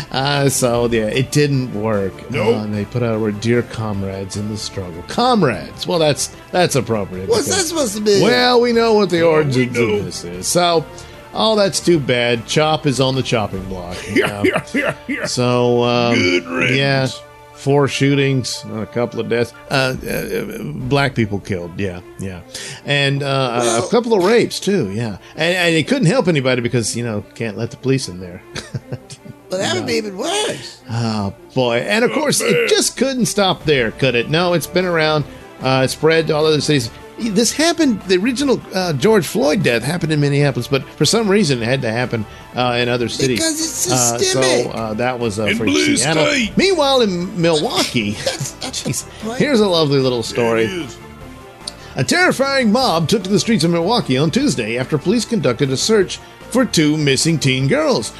Uh, 0.14 0.48
so 0.48 0.86
yeah, 0.86 1.06
it 1.06 1.32
didn't 1.32 1.74
work. 1.74 2.12
Nope. 2.30 2.56
Uh, 2.56 2.60
and 2.60 2.74
they 2.74 2.84
put 2.84 3.02
out 3.02 3.16
a 3.16 3.18
word, 3.18 3.40
"Dear 3.40 3.62
comrades 3.62 4.36
in 4.36 4.48
the 4.48 4.56
struggle." 4.56 5.02
Comrades. 5.08 5.86
Well, 5.86 5.98
that's 5.98 6.28
that's 6.52 6.76
appropriate. 6.76 7.28
What's 7.28 7.46
because- 7.46 7.62
that 7.62 7.68
supposed 7.68 7.96
to 7.96 8.02
be? 8.02 8.22
well, 8.22 8.60
we 8.60 8.72
know 8.72 8.94
what 8.94 9.10
the 9.10 9.22
origins 9.22 9.76
of 9.76 10.04
this 10.04 10.22
is. 10.24 10.46
So, 10.46 10.84
oh, 11.32 11.56
that's 11.56 11.80
too 11.80 11.98
bad. 11.98 12.46
Chop 12.46 12.86
is 12.86 13.00
on 13.00 13.16
the 13.16 13.22
chopping 13.22 13.64
block. 13.64 13.96
Yeah, 14.14 14.42
Yeah. 14.44 14.64
yeah, 14.72 14.80
yeah, 14.80 14.94
yeah. 15.08 15.26
So, 15.26 15.82
um, 15.82 16.14
Good 16.14 16.44
riddance. 16.46 16.76
yeah, 16.78 17.08
four 17.54 17.88
shootings, 17.88 18.64
a 18.72 18.86
couple 18.86 19.18
of 19.20 19.28
deaths, 19.28 19.52
uh, 19.70 19.96
uh, 20.08 20.62
black 20.62 21.14
people 21.16 21.40
killed. 21.40 21.80
Yeah, 21.80 22.02
yeah, 22.20 22.42
and 22.84 23.22
uh, 23.22 23.58
Well- 23.62 23.84
a 23.84 23.90
couple 23.90 24.14
of 24.14 24.22
rapes 24.24 24.60
too. 24.60 24.90
Yeah, 24.92 25.18
and, 25.34 25.56
and 25.56 25.74
it 25.74 25.88
couldn't 25.88 26.06
help 26.06 26.28
anybody 26.28 26.60
because 26.62 26.94
you 26.96 27.02
know 27.04 27.24
can't 27.34 27.56
let 27.56 27.72
the 27.72 27.78
police 27.78 28.08
in 28.08 28.20
there. 28.20 28.42
Well, 29.58 29.62
that 29.74 29.74
would 29.80 29.86
be 29.86 29.94
even 29.94 30.16
worse. 30.16 30.82
Oh 30.90 31.34
boy! 31.54 31.78
And 31.78 32.04
of 32.04 32.12
course, 32.12 32.40
it 32.40 32.68
just 32.68 32.96
couldn't 32.96 33.26
stop 33.26 33.64
there, 33.64 33.90
could 33.92 34.14
it? 34.14 34.28
No, 34.30 34.52
it's 34.52 34.66
been 34.66 34.84
around. 34.84 35.24
Uh, 35.60 35.82
it 35.84 35.88
spread 35.88 36.26
to 36.28 36.34
all 36.36 36.46
other 36.46 36.60
cities. 36.60 36.90
This 37.18 37.52
happened. 37.52 38.02
The 38.02 38.16
original 38.16 38.60
uh, 38.74 38.92
George 38.92 39.24
Floyd 39.26 39.62
death 39.62 39.84
happened 39.84 40.10
in 40.12 40.18
Minneapolis, 40.20 40.66
but 40.66 40.82
for 40.84 41.04
some 41.04 41.28
reason, 41.28 41.62
it 41.62 41.64
had 41.66 41.80
to 41.82 41.90
happen 41.92 42.26
uh, 42.56 42.76
in 42.82 42.88
other 42.88 43.08
cities. 43.08 43.38
Because 43.38 43.60
it's 43.60 43.90
Uh, 43.92 44.18
systemic. 44.18 44.64
so 44.64 44.70
uh, 44.72 44.94
that 44.94 45.18
was 45.20 45.38
uh, 45.38 45.44
In 45.46 45.56
for 45.56 45.64
blue 45.64 45.96
Seattle. 45.96 46.26
state. 46.26 46.56
Meanwhile, 46.56 47.02
in 47.02 47.40
Milwaukee, 47.40 48.12
jeez, 48.14 49.36
here's 49.36 49.60
a 49.60 49.68
lovely 49.68 50.00
little 50.00 50.24
story. 50.24 50.64
it 50.64 50.70
is. 50.72 50.98
A 51.96 52.02
terrifying 52.02 52.72
mob 52.72 53.08
took 53.08 53.22
to 53.22 53.30
the 53.30 53.38
streets 53.38 53.62
of 53.62 53.70
Milwaukee 53.70 54.18
on 54.18 54.32
Tuesday 54.32 54.76
after 54.76 54.98
police 54.98 55.24
conducted 55.24 55.70
a 55.70 55.76
search 55.76 56.16
for 56.50 56.64
two 56.64 56.96
missing 56.96 57.38
teen 57.38 57.68
girls. 57.68 58.12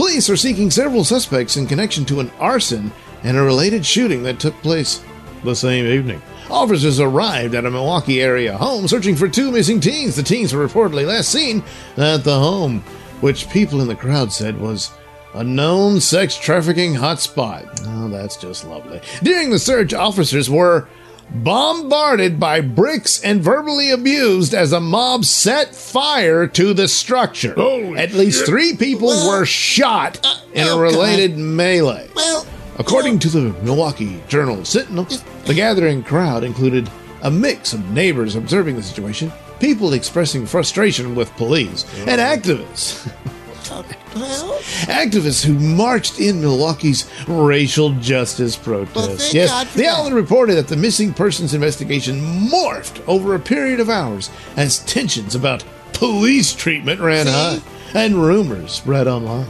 Police 0.00 0.30
are 0.30 0.36
seeking 0.36 0.70
several 0.70 1.04
suspects 1.04 1.58
in 1.58 1.66
connection 1.66 2.06
to 2.06 2.20
an 2.20 2.30
arson 2.38 2.90
and 3.22 3.36
a 3.36 3.42
related 3.42 3.84
shooting 3.84 4.22
that 4.22 4.40
took 4.40 4.54
place 4.62 5.04
the 5.44 5.54
same 5.54 5.84
evening. 5.84 6.22
Officers 6.48 7.00
arrived 7.00 7.54
at 7.54 7.66
a 7.66 7.70
Milwaukee 7.70 8.22
area 8.22 8.56
home 8.56 8.88
searching 8.88 9.14
for 9.14 9.28
two 9.28 9.52
missing 9.52 9.78
teens. 9.78 10.16
The 10.16 10.22
teens 10.22 10.54
were 10.54 10.66
reportedly 10.66 11.06
last 11.06 11.28
seen 11.28 11.62
at 11.98 12.24
the 12.24 12.38
home, 12.38 12.80
which 13.20 13.50
people 13.50 13.82
in 13.82 13.88
the 13.88 13.94
crowd 13.94 14.32
said 14.32 14.58
was 14.58 14.90
a 15.34 15.44
known 15.44 16.00
sex 16.00 16.34
trafficking 16.34 16.94
hotspot. 16.94 17.68
Oh, 17.88 18.08
that's 18.08 18.38
just 18.38 18.64
lovely. 18.64 19.02
During 19.22 19.50
the 19.50 19.58
search, 19.58 19.92
officers 19.92 20.48
were 20.48 20.88
bombarded 21.32 22.38
by 22.40 22.60
bricks 22.60 23.20
and 23.22 23.42
verbally 23.42 23.90
abused 23.90 24.54
as 24.54 24.72
a 24.72 24.80
mob 24.80 25.24
set 25.24 25.74
fire 25.74 26.46
to 26.48 26.74
the 26.74 26.88
structure. 26.88 27.54
Holy 27.54 27.98
At 27.98 28.12
least 28.12 28.38
shit. 28.40 28.46
three 28.48 28.76
people 28.76 29.08
Well, 29.08 29.38
were 29.40 29.46
shot 29.46 30.20
uh, 30.24 30.34
in 30.52 30.66
a 30.66 30.70
oh, 30.70 30.80
related 30.80 31.36
melee. 31.36 32.08
Well, 32.14 32.46
According 32.78 33.18
to 33.20 33.28
the 33.28 33.40
Milwaukee 33.62 34.22
Journal 34.28 34.64
Sentinel, 34.64 35.06
the 35.44 35.52
gathering 35.52 36.02
crowd 36.02 36.44
included 36.44 36.88
a 37.22 37.30
mix 37.30 37.74
of 37.74 37.90
neighbors 37.90 38.36
observing 38.36 38.76
the 38.76 38.82
situation, 38.82 39.30
people 39.58 39.92
expressing 39.92 40.46
frustration 40.46 41.14
with 41.14 41.30
police, 41.36 41.84
and 42.06 42.20
activists. 42.20 43.12
well, 44.14 44.58
Activists 44.86 45.44
who 45.44 45.54
marched 45.54 46.18
in 46.20 46.40
Milwaukee's 46.40 47.08
racial 47.28 47.92
justice 47.94 48.56
Well, 48.66 48.86
protests. 48.86 49.32
yes, 49.34 49.74
the 49.74 49.86
outlet 49.86 50.12
reported 50.12 50.54
that 50.56 50.68
the 50.68 50.76
missing 50.76 51.12
persons 51.14 51.54
investigation 51.54 52.20
morphed 52.48 53.02
over 53.08 53.34
a 53.34 53.40
period 53.40 53.80
of 53.80 53.88
hours 53.90 54.30
as 54.56 54.80
tensions 54.80 55.34
about 55.34 55.64
police 55.92 56.52
treatment 56.54 57.00
ran 57.00 57.26
See? 57.26 57.32
high 57.32 57.60
and 57.94 58.14
rumors 58.22 58.72
spread 58.72 59.06
online. 59.08 59.46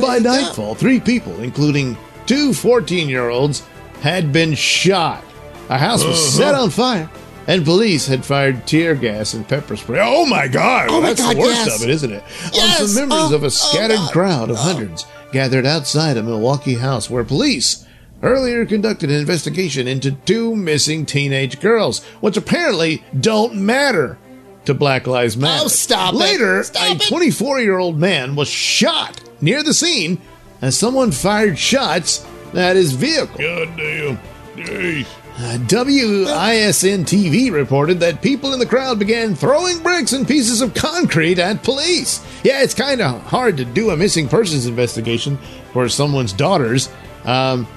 By 0.00 0.18
there 0.18 0.40
you 0.40 0.42
nightfall, 0.46 0.74
three 0.74 0.98
people, 1.00 1.40
including 1.40 1.96
two 2.26 2.52
14 2.52 3.08
year 3.08 3.28
olds, 3.28 3.62
had 4.02 4.32
been 4.32 4.54
shot. 4.54 5.24
A 5.68 5.78
house 5.78 6.04
was 6.04 6.34
set 6.34 6.54
on 6.54 6.70
fire, 6.70 7.08
and 7.48 7.64
police 7.64 8.06
had 8.06 8.24
fired 8.24 8.64
tear 8.66 8.94
gas 8.94 9.34
and 9.34 9.48
pepper 9.48 9.76
spray. 9.76 9.98
Oh 10.00 10.24
my 10.26 10.46
God! 10.46 10.86
Oh 10.90 11.00
my 11.00 11.08
that's 11.08 11.20
God, 11.20 11.34
the 11.34 11.40
worst 11.40 11.66
yes. 11.66 11.82
of 11.82 11.88
it, 11.88 11.92
isn't 11.92 12.12
it? 12.12 12.22
Yes. 12.52 12.80
On 12.80 12.86
some 12.86 12.94
members 13.08 13.32
Oh, 13.32 13.34
of 13.34 13.42
oh, 13.42 13.46
a 13.46 13.50
scattered 13.50 13.96
God. 13.96 14.12
crowd 14.12 14.50
of 14.50 14.56
Oh. 14.56 14.60
hundreds 14.60 15.04
gathered 15.32 15.66
outside 15.66 16.16
a 16.16 16.22
Milwaukee 16.22 16.74
house 16.74 17.10
where 17.10 17.24
police 17.24 17.84
earlier 18.22 18.64
conducted 18.66 19.10
an 19.10 19.16
investigation 19.16 19.88
into 19.88 20.12
two 20.12 20.54
missing 20.54 21.04
teenage 21.06 21.60
girls, 21.60 22.04
which 22.20 22.36
apparently 22.36 23.02
don't 23.18 23.54
matter 23.54 24.18
to 24.64 24.74
Black 24.74 25.06
Lives 25.06 25.36
oh, 25.36 25.40
Matter. 25.40 25.64
Oh, 25.64 25.68
stop 25.68 26.14
it. 26.14 26.18
Later, 26.18 26.62
Stop 26.62 26.96
a 26.96 27.00
24 27.00 27.60
year 27.60 27.78
old 27.78 27.98
man 27.98 28.36
was 28.36 28.48
shot 28.48 29.20
near 29.40 29.62
the 29.62 29.72
scene 29.72 30.20
as 30.60 30.76
someone 30.76 31.12
fired 31.12 31.58
shots 31.58 32.26
at 32.54 32.76
his 32.76 32.92
vehicle. 32.92 33.38
God 33.38 33.76
damn. 33.76 34.18
Jeez. 34.56 35.06
Uh, 35.40 35.56
WISN 35.56 37.04
TV 37.04 37.52
reported 37.52 38.00
that 38.00 38.20
people 38.20 38.52
in 38.52 38.58
the 38.58 38.66
crowd 38.66 38.98
began 38.98 39.36
throwing 39.36 39.78
bricks 39.84 40.12
and 40.12 40.26
pieces 40.26 40.60
of 40.60 40.74
concrete 40.74 41.38
at 41.38 41.62
police. 41.62 42.26
Yeah, 42.42 42.64
it's 42.64 42.74
kind 42.74 43.00
of 43.00 43.22
hard 43.22 43.56
to 43.58 43.64
do 43.64 43.90
a 43.90 43.96
missing 43.96 44.28
persons 44.28 44.66
investigation 44.66 45.38
for 45.72 45.88
someone's 45.88 46.32
daughters 46.32 46.88
um, 47.24 47.68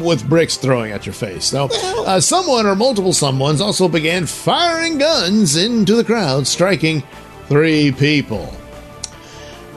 with 0.00 0.28
bricks 0.28 0.56
throwing 0.56 0.90
at 0.90 1.06
your 1.06 1.12
face. 1.12 1.44
So, 1.44 1.68
uh, 1.70 2.18
someone 2.18 2.66
or 2.66 2.74
multiple 2.74 3.12
someones 3.12 3.60
also 3.60 3.86
began 3.88 4.26
firing 4.26 4.98
guns 4.98 5.54
into 5.54 5.94
the 5.94 6.02
crowd, 6.02 6.48
striking 6.48 7.04
three 7.46 7.92
people. 7.92 8.52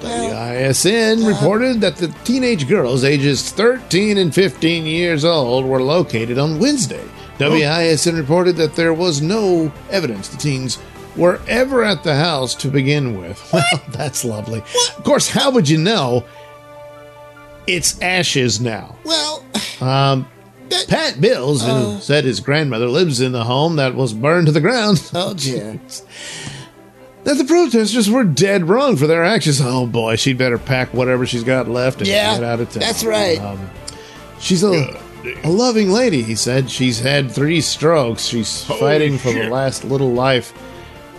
WISN 0.02 1.28
reported 1.28 1.80
that 1.82 1.98
the 1.98 2.08
teenage 2.24 2.68
girls 2.68 3.04
ages 3.04 3.52
13 3.52 4.18
and 4.18 4.34
15 4.34 4.86
years 4.86 5.24
old 5.24 5.66
were 5.66 5.84
located 5.84 6.40
on 6.40 6.58
Wednesday. 6.58 7.06
WISN 7.40 8.16
reported 8.18 8.56
that 8.58 8.76
there 8.76 8.94
was 8.94 9.22
no 9.22 9.72
evidence 9.90 10.28
the 10.30 10.38
teens 10.38 10.78
were 11.16 11.40
ever 11.48 11.84
at 11.84 12.04
the 12.04 12.16
house 12.16 12.54
to 12.56 12.68
begin 12.70 13.20
with. 13.20 13.40
Well, 13.54 13.64
that's 13.90 14.24
lovely. 14.26 14.60
Of 14.98 15.04
course, 15.04 15.28
how 15.30 15.52
would 15.52 15.68
you 15.68 15.78
know? 15.78 16.24
It's 17.68 18.02
ashes 18.02 18.60
now. 18.60 18.96
Well, 19.04 19.46
Um, 19.82 20.28
Pat 20.88 21.20
Bills, 21.22 21.64
who 21.66 22.00
said 22.00 22.26
his 22.26 22.40
grandmother 22.40 22.88
lives 22.88 23.22
in 23.22 23.32
the 23.32 23.44
home 23.44 23.76
that 23.78 23.96
was 23.96 24.14
burned 24.14 24.48
to 24.48 24.52
the 24.52 24.62
ground, 24.62 25.10
oh 25.16 25.34
jeez. 25.38 26.04
that 27.24 27.36
the 27.38 27.44
protesters 27.44 28.10
were 28.10 28.24
dead 28.24 28.68
wrong 28.70 28.96
for 28.96 29.08
their 29.08 29.24
actions. 29.24 29.60
Oh 29.62 29.86
boy, 29.88 30.16
she'd 30.16 30.38
better 30.38 30.58
pack 30.60 30.94
whatever 30.94 31.26
she's 31.26 31.44
got 31.44 31.68
left 31.68 32.00
and 32.00 32.08
Yeah, 32.08 32.36
get 32.36 32.44
out 32.44 32.60
of 32.60 32.70
town. 32.72 32.82
that's 32.82 33.04
right. 33.04 33.40
Um, 33.40 33.70
she's 34.40 34.64
a, 34.64 35.00
a 35.44 35.50
loving 35.50 35.90
lady, 35.90 36.22
he 36.22 36.36
said. 36.36 36.70
She's 36.70 37.00
had 37.00 37.32
three 37.32 37.62
strokes. 37.62 38.26
She's 38.26 38.66
Holy 38.66 38.80
fighting 38.80 39.18
for 39.18 39.32
the 39.32 39.50
last 39.50 39.84
little 39.84 40.12
life 40.12 40.54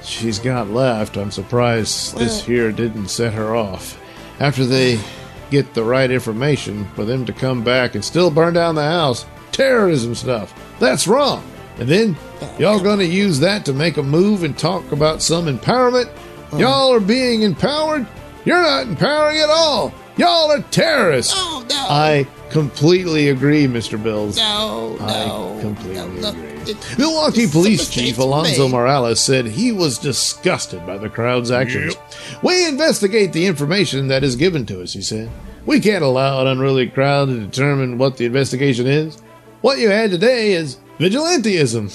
she's 0.03 0.39
got 0.39 0.71
left. 0.71 1.17
I'm 1.17 1.31
surprised 1.31 2.17
this 2.17 2.45
here 2.45 2.73
didn't 2.73 3.09
set 3.09 3.33
her 3.35 3.55
off. 3.55 3.99
After 4.41 4.65
they 4.65 4.99
get 5.51 5.75
the 5.75 5.85
right 5.85 6.11
information 6.11 6.87
for 6.95 7.05
them 7.05 7.25
to 7.27 7.33
come 7.33 7.63
back 7.63 7.95
and 7.95 8.05
still 8.05 8.31
burn 8.31 8.55
down 8.55 8.75
the 8.75 8.83
house, 8.83 9.27
terrorism 9.53 10.15
stuff. 10.15 10.55
That's 10.79 11.07
wrong. 11.07 11.45
And 11.79 11.89
then 11.89 12.17
y'all 12.59 12.81
gonna 12.81 13.05
use 13.05 13.41
that 13.41 13.65
to 13.67 13.73
make 13.73 13.97
a 13.97 14.03
move 14.03 14.45
and 14.45 14.57
talk 14.57 14.93
about 14.93 15.23
some 15.23 15.47
empowerment? 15.47 16.11
Uh. 16.53 16.57
Y'all 16.57 16.93
are 16.93 17.01
being 17.01 17.43
empowered? 17.43 18.07
You're 18.45 18.63
not 18.63 18.87
empowering 18.87 19.39
at 19.39 19.51
all. 19.51 19.93
Y'all 20.17 20.51
are 20.51 20.63
terrorists. 20.71 21.33
Oh 21.37 21.65
no. 21.69 21.87
I 21.89 22.27
completely 22.51 23.29
agree, 23.29 23.67
Mr. 23.67 24.03
Bills. 24.03 24.37
no, 24.37 24.97
I 25.01 25.27
no. 25.27 25.59
completely 25.61 25.95
no, 25.95 26.07
look, 26.07 26.35
agree. 26.37 26.73
it- 26.73 26.99
Milwaukee 26.99 27.47
Police 27.47 27.89
Chief 27.89 28.19
Alfonso 28.19 28.65
made. 28.69 28.73
Morales 28.73 29.21
said 29.21 29.47
he 29.47 29.73
was 29.73 29.99
disgusted 29.99 30.85
by 30.87 30.99
the 30.99 31.09
crowd's 31.09 31.51
actions. 31.51 31.97
We 32.43 32.67
investigate 32.69 33.33
the 33.33 33.47
information 33.47 34.09
that 34.09 34.23
is 34.25 34.37
given 34.37 34.67
to 34.67 34.83
us, 34.83 34.93
he 34.93 35.03
said. 35.03 35.31
We 35.67 35.81
can't 35.81 36.05
allow 36.05 36.41
an 36.41 36.47
unruly 36.47 36.89
crowd 36.89 37.27
to 37.29 37.39
determine 37.41 37.99
what 37.99 38.17
the 38.17 38.25
investigation 38.27 38.87
is. 38.87 39.21
What 39.61 39.79
you 39.79 39.91
had 39.91 40.11
today 40.11 40.53
is 40.53 40.79
vigilantism. 40.99 41.91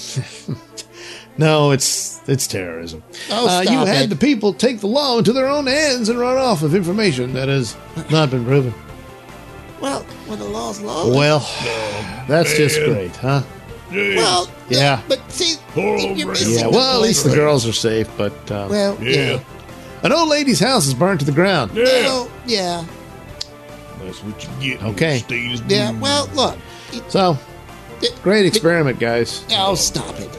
no, 1.37 1.71
it's 1.71 2.21
it's 2.29 2.47
terrorism. 2.47 3.03
Oh, 3.29 3.47
Uh, 3.47 3.61
you 3.61 3.67
stop 3.67 3.87
had 3.87 4.03
it. 4.05 4.09
the 4.09 4.15
people 4.15 4.53
take 4.53 4.79
the 4.79 4.87
law 4.87 5.17
into 5.17 5.33
their 5.33 5.47
own 5.47 5.67
hands 5.67 6.09
and 6.09 6.19
run 6.19 6.37
off 6.37 6.61
with 6.61 6.75
information 6.75 7.33
that 7.33 7.47
has 7.49 7.75
not 8.11 8.29
been 8.31 8.45
proven. 8.45 8.73
Well, 9.81 10.01
when 10.27 10.39
the 10.39 10.45
law's 10.45 10.79
law. 10.81 11.07
Well, 11.09 11.39
that's 12.27 12.55
just 12.55 12.79
man. 12.79 12.89
great, 12.89 13.15
huh? 13.17 13.43
Jeez. 13.89 14.15
well, 14.15 14.49
Yeah. 14.69 15.01
But 15.07 15.31
see, 15.31 15.55
Poor 15.69 15.97
you're 15.97 16.27
missing 16.29 16.53
Yeah, 16.55 16.63
the 16.63 16.69
well, 16.71 16.95
at 16.95 17.01
least 17.01 17.23
the 17.23 17.35
girls 17.35 17.67
are 17.67 17.73
safe, 17.73 18.09
but 18.17 18.51
um, 18.51 18.69
Well, 18.69 18.97
yeah. 19.01 19.31
yeah. 19.33 19.39
an 20.03 20.11
old 20.11 20.29
lady's 20.29 20.59
house 20.59 20.87
is 20.87 20.93
burned 20.93 21.19
to 21.19 21.25
the 21.25 21.31
ground. 21.31 21.71
Yeah. 21.75 21.83
Well, 21.85 22.31
yeah. 22.45 22.85
That's 23.99 24.23
what 24.23 24.43
you 24.61 24.71
get. 24.77 24.83
Okay. 24.83 25.19
Steve. 25.19 25.63
Yeah. 25.69 25.91
Well, 25.99 26.27
look. 26.33 26.57
So, 27.09 27.37
great 28.23 28.45
experiment, 28.45 28.99
guys. 28.99 29.45
Oh, 29.51 29.75
stop 29.75 30.19
it. 30.19 30.29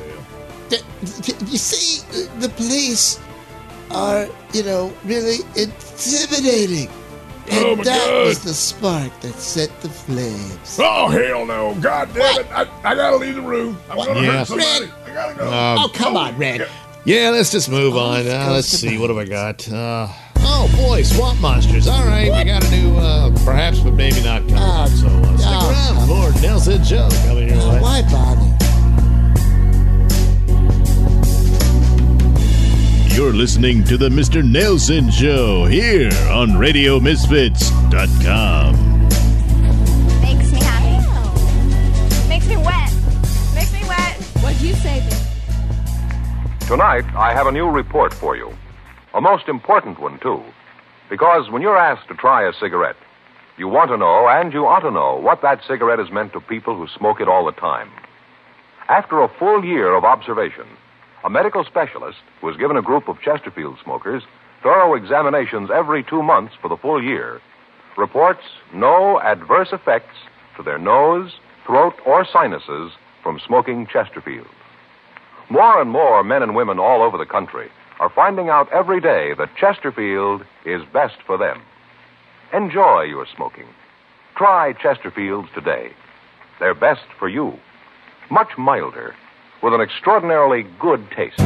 Th- 0.71 0.83
th- 1.23 1.40
You 1.50 1.59
see, 1.59 2.02
the 2.40 2.49
police 2.50 3.21
are, 3.90 4.26
you 4.52 4.62
know, 4.64 4.93
really 5.05 5.38
intimidating. 5.57 6.88
And 7.50 7.65
Oh, 7.65 7.76
my 7.76 7.85
that 7.85 8.07
God. 8.07 8.25
was 8.26 8.43
the 8.45 8.55
spark 8.55 9.21
that 9.21 9.35
set 9.35 9.71
the 9.81 9.88
flames. 9.88 10.79
Oh, 10.81 11.09
hell 11.09 11.47
no. 11.47 11.75
God 11.81 12.09
damn 12.15 12.41
it. 12.41 12.47
I, 12.50 12.67
I 12.85 12.95
gotta 12.95 13.17
leave 13.17 13.35
the 13.37 13.43
room. 13.43 13.79
I'm 13.91 13.97
gonna 13.97 14.21
Yeah. 14.21 14.33
hurt 14.38 14.47
somebody. 14.49 14.85
Red. 14.87 14.93
I 15.07 15.15
gotta 15.15 15.35
go. 15.35 15.47
Um, 15.53 15.79
oh, 15.79 15.91
come 15.95 16.17
on, 16.17 16.37
Red. 16.37 16.69
yeah, 17.05 17.31
let's 17.31 17.50
just 17.53 17.69
move 17.71 17.97
on. 17.97 18.25
let's 18.25 18.29
Uh, 18.29 18.53
let's 18.53 18.69
see. 18.69 18.99
What 18.99 19.11
have 19.11 19.19
I 19.19 19.25
got? 19.25 19.69
Uh, 19.73 20.09
oh, 20.38 20.69
boy, 20.76 21.03
swamp 21.03 21.41
monsters. 21.41 21.87
All 21.88 22.05
right, 22.05 22.33
we 22.33 22.45
got 22.45 22.65
a 22.65 22.71
new, 22.71 22.97
uh, 22.97 23.31
perhaps, 23.45 23.79
but 23.81 23.93
maybe 23.95 24.21
not 24.23 24.43
coming. 24.43 24.57
Ah, 24.59 24.87
so, 24.87 25.07
uh, 25.07 25.37
stick 25.37 25.49
around 25.71 26.07
for 26.09 26.38
Nailsin 26.41 26.85
Show 26.85 27.09
coming 27.29 27.49
your 27.49 27.59
way. 27.59 27.81
Why 27.81 28.03
bother? 28.11 28.43
You're 33.16 33.32
listening 33.32 33.82
to 33.85 33.96
the 33.96 34.11
Mr. 34.11 34.42
Nailsin 34.42 35.11
Show 35.11 35.64
here 35.64 36.12
on 36.30 36.50
RadioMisfits.com. 36.50 39.08
Makes 40.20 40.52
me 40.52 40.61
happy. 40.61 41.00
Makes 42.28 42.46
me 42.46 42.58
wet. 42.58 42.92
Makes 43.54 43.73
me 43.73 43.85
wet. 43.88 44.23
What'd 44.42 44.61
you 44.61 44.75
say, 44.75 45.00
Ben? 45.08 45.18
Tonight, 46.68 47.06
I 47.16 47.32
have 47.32 47.46
a 47.46 47.52
new 47.52 47.70
report 47.70 48.12
for 48.12 48.37
you. 48.37 48.54
A 49.14 49.20
most 49.23 49.49
important 49.49 49.99
one, 49.99 50.18
too. 50.18 50.42
Because 51.08 51.50
when 51.50 51.62
you're 51.62 51.78
asked 51.78 52.08
to 52.08 52.14
try 52.14 52.46
a 52.46 52.52
cigarette, 52.52 52.96
you 53.56 53.66
want 53.66 53.90
to 53.92 53.96
know, 53.96 54.28
and 54.28 54.52
you 54.52 54.66
ought 54.66 54.80
to 54.80 54.90
know, 54.90 55.16
what 55.16 55.40
that 55.40 55.64
cigarette 55.66 56.00
has 56.00 56.11
meant 56.11 56.35
to 56.35 56.40
people 56.40 56.76
who 56.76 56.87
smoke 56.87 57.23
it 57.23 57.28
all 57.28 57.46
the 57.46 57.52
time. 57.52 57.88
After 58.90 59.23
a 59.23 59.28
full 59.38 59.64
year 59.64 59.94
of 59.94 60.04
observation, 60.04 60.66
a 61.26 61.30
medical 61.30 61.64
specialist 61.64 62.18
who 62.40 62.47
has 62.47 62.56
given 62.56 62.76
a 62.76 62.83
group 62.83 63.09
of 63.09 63.21
Chesterfield 63.21 63.76
smokers 63.83 64.23
thorough 64.62 64.95
examinations 64.95 65.71
every 65.75 66.04
two 66.04 66.23
months 66.23 66.54
for 66.62 66.68
the 66.68 66.76
full 66.76 67.02
year 67.02 67.40
reports 67.99 68.42
no 68.73 69.21
adverse 69.21 69.71
effects 69.73 70.14
to 70.56 70.62
their 70.62 70.78
nose, 70.78 71.33
throat, 71.66 71.95
or 72.06 72.25
sinuses 72.25 72.92
from 73.25 73.40
smoking 73.45 73.88
Chesterfield. 73.92 74.47
More 75.50 75.80
and 75.80 75.90
more 75.90 76.23
men 76.23 76.45
and 76.45 76.54
women 76.54 76.78
all 76.78 77.02
over 77.02 77.18
the 77.18 77.26
country 77.26 77.71
are 77.99 78.11
finding 78.14 78.49
out 78.49 78.73
every 78.73 79.00
day 79.00 79.33
that 79.37 79.56
Chesterfield 79.59 80.42
is 80.64 80.83
best 80.92 81.16
for 81.26 81.37
them. 81.37 81.61
Enjoy 82.52 83.02
your 83.02 83.26
smoking. 83.35 83.66
Try 84.37 84.75
Chesterfields 84.75 85.52
today. 85.54 85.90
They're 86.61 86.75
best 86.75 87.06
for 87.18 87.28
you. 87.28 87.54
Much 88.30 88.56
milder, 88.56 89.14
with 89.63 89.75
an 89.75 89.81
extraordinarily 89.81 90.65
good 90.79 91.11
taste. 91.11 91.41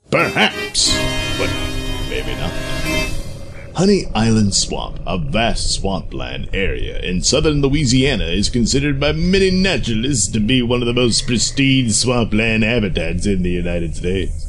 Perhaps, 0.10 0.56
but 1.38 1.50
maybe 2.09 2.36
not. 2.36 2.53
Honey 3.75 4.05
Island 4.13 4.53
Swamp, 4.53 5.00
a 5.05 5.17
vast 5.17 5.74
swampland 5.74 6.50
area 6.53 7.00
in 7.00 7.21
southern 7.21 7.62
Louisiana, 7.62 8.25
is 8.25 8.50
considered 8.50 9.00
by 9.00 9.13
many 9.13 9.51
naturalists 9.51 10.27
to 10.29 10.39
be 10.39 10.62
one 10.62 10.81
of 10.81 10.86
the 10.86 10.93
most 10.93 11.25
pristine 11.25 11.89
swampland 11.89 12.63
habitats 12.63 13.25
in 13.25 13.41
the 13.41 13.51
United 13.51 13.95
States. 13.95 14.48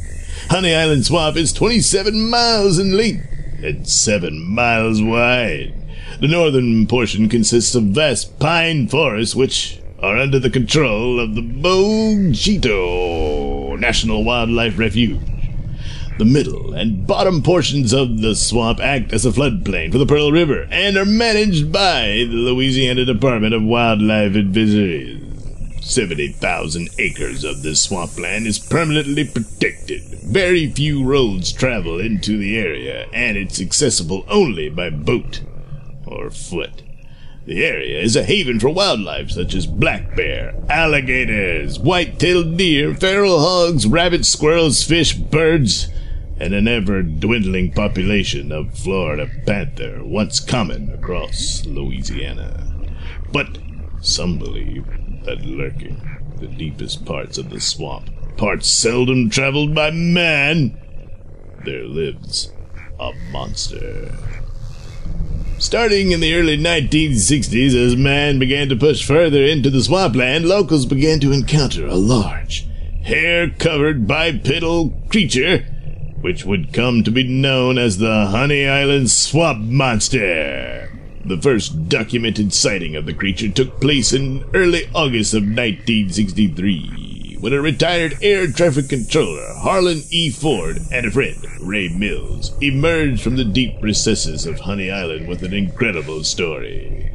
Honey 0.48 0.74
Island 0.74 1.06
Swamp 1.06 1.36
is 1.36 1.52
27 1.52 2.28
miles 2.28 2.78
in 2.78 2.96
length 2.96 3.26
and 3.62 3.88
7 3.88 4.40
miles 4.52 5.00
wide. 5.00 5.74
The 6.20 6.28
northern 6.28 6.86
portion 6.88 7.28
consists 7.28 7.74
of 7.74 7.84
vast 7.84 8.38
pine 8.40 8.88
forests 8.88 9.36
which 9.36 9.80
are 10.02 10.16
under 10.16 10.38
the 10.38 10.50
control 10.50 11.20
of 11.20 11.34
the 11.34 11.42
Bogue 11.42 12.34
Chitto 12.34 13.78
National 13.78 14.24
Wildlife 14.24 14.78
Refuge. 14.78 15.20
The 16.20 16.26
middle 16.26 16.74
and 16.74 17.06
bottom 17.06 17.42
portions 17.42 17.94
of 17.94 18.20
the 18.20 18.34
swamp 18.34 18.78
act 18.78 19.14
as 19.14 19.24
a 19.24 19.30
floodplain 19.30 19.90
for 19.90 19.96
the 19.96 20.04
Pearl 20.04 20.30
River 20.30 20.68
and 20.70 20.98
are 20.98 21.06
managed 21.06 21.72
by 21.72 22.26
the 22.28 22.36
Louisiana 22.36 23.06
Department 23.06 23.54
of 23.54 23.62
Wildlife 23.62 24.34
and 24.34 24.52
Fisheries. 24.52 25.22
70,000 25.80 26.90
acres 26.98 27.42
of 27.42 27.62
this 27.62 27.80
swampland 27.80 28.46
is 28.46 28.58
permanently 28.58 29.24
protected. 29.24 30.02
Very 30.22 30.70
few 30.70 31.02
roads 31.02 31.52
travel 31.52 31.98
into 31.98 32.36
the 32.36 32.58
area, 32.58 33.08
and 33.14 33.38
it's 33.38 33.58
accessible 33.58 34.26
only 34.28 34.68
by 34.68 34.90
boat 34.90 35.40
or 36.06 36.28
foot. 36.28 36.82
The 37.46 37.64
area 37.64 37.98
is 37.98 38.14
a 38.14 38.24
haven 38.24 38.60
for 38.60 38.68
wildlife 38.68 39.30
such 39.30 39.54
as 39.54 39.66
black 39.66 40.14
bear, 40.16 40.54
alligators, 40.68 41.78
white-tailed 41.78 42.58
deer, 42.58 42.94
feral 42.94 43.40
hogs, 43.40 43.86
rabbits, 43.86 44.28
squirrels, 44.28 44.84
fish, 44.84 45.14
birds, 45.14 45.88
and 46.40 46.54
an 46.54 46.66
ever 46.66 47.02
dwindling 47.02 47.70
population 47.70 48.50
of 48.50 48.76
Florida 48.76 49.30
panther, 49.46 50.02
once 50.02 50.40
common 50.40 50.90
across 50.90 51.66
Louisiana. 51.66 52.66
But 53.30 53.58
some 54.00 54.38
believe 54.38 54.86
that 55.24 55.44
lurking 55.44 56.00
the 56.38 56.46
deepest 56.46 57.04
parts 57.04 57.36
of 57.36 57.50
the 57.50 57.60
swamp, 57.60 58.08
parts 58.38 58.70
seldom 58.70 59.28
traveled 59.28 59.74
by 59.74 59.90
man, 59.90 60.78
there 61.66 61.84
lives 61.84 62.50
a 62.98 63.12
monster. 63.30 64.16
Starting 65.58 66.10
in 66.10 66.20
the 66.20 66.34
early 66.34 66.56
1960s, 66.56 67.74
as 67.74 67.94
man 67.94 68.38
began 68.38 68.70
to 68.70 68.76
push 68.76 69.06
further 69.06 69.44
into 69.44 69.68
the 69.68 69.82
swampland, 69.82 70.46
locals 70.46 70.86
began 70.86 71.20
to 71.20 71.32
encounter 71.32 71.86
a 71.86 71.96
large, 71.96 72.66
hair 73.02 73.50
covered 73.50 74.06
bipedal 74.06 74.88
creature, 75.10 75.66
which 76.20 76.44
would 76.44 76.72
come 76.72 77.02
to 77.02 77.10
be 77.10 77.24
known 77.24 77.78
as 77.78 77.98
the 77.98 78.26
Honey 78.26 78.68
Island 78.68 79.10
Swamp 79.10 79.64
Monster. 79.64 80.90
The 81.24 81.40
first 81.40 81.88
documented 81.88 82.52
sighting 82.52 82.96
of 82.96 83.06
the 83.06 83.14
creature 83.14 83.48
took 83.48 83.80
place 83.80 84.12
in 84.12 84.44
early 84.54 84.88
August 84.94 85.34
of 85.34 85.42
1963, 85.42 87.36
when 87.40 87.52
a 87.52 87.60
retired 87.60 88.16
air 88.22 88.46
traffic 88.46 88.88
controller, 88.88 89.54
Harlan 89.58 90.02
E. 90.10 90.30
Ford, 90.30 90.78
and 90.90 91.06
a 91.06 91.10
friend, 91.10 91.46
Ray 91.60 91.88
Mills, 91.88 92.52
emerged 92.60 93.22
from 93.22 93.36
the 93.36 93.44
deep 93.44 93.74
recesses 93.82 94.46
of 94.46 94.60
Honey 94.60 94.90
Island 94.90 95.28
with 95.28 95.42
an 95.42 95.52
incredible 95.52 96.24
story. 96.24 97.09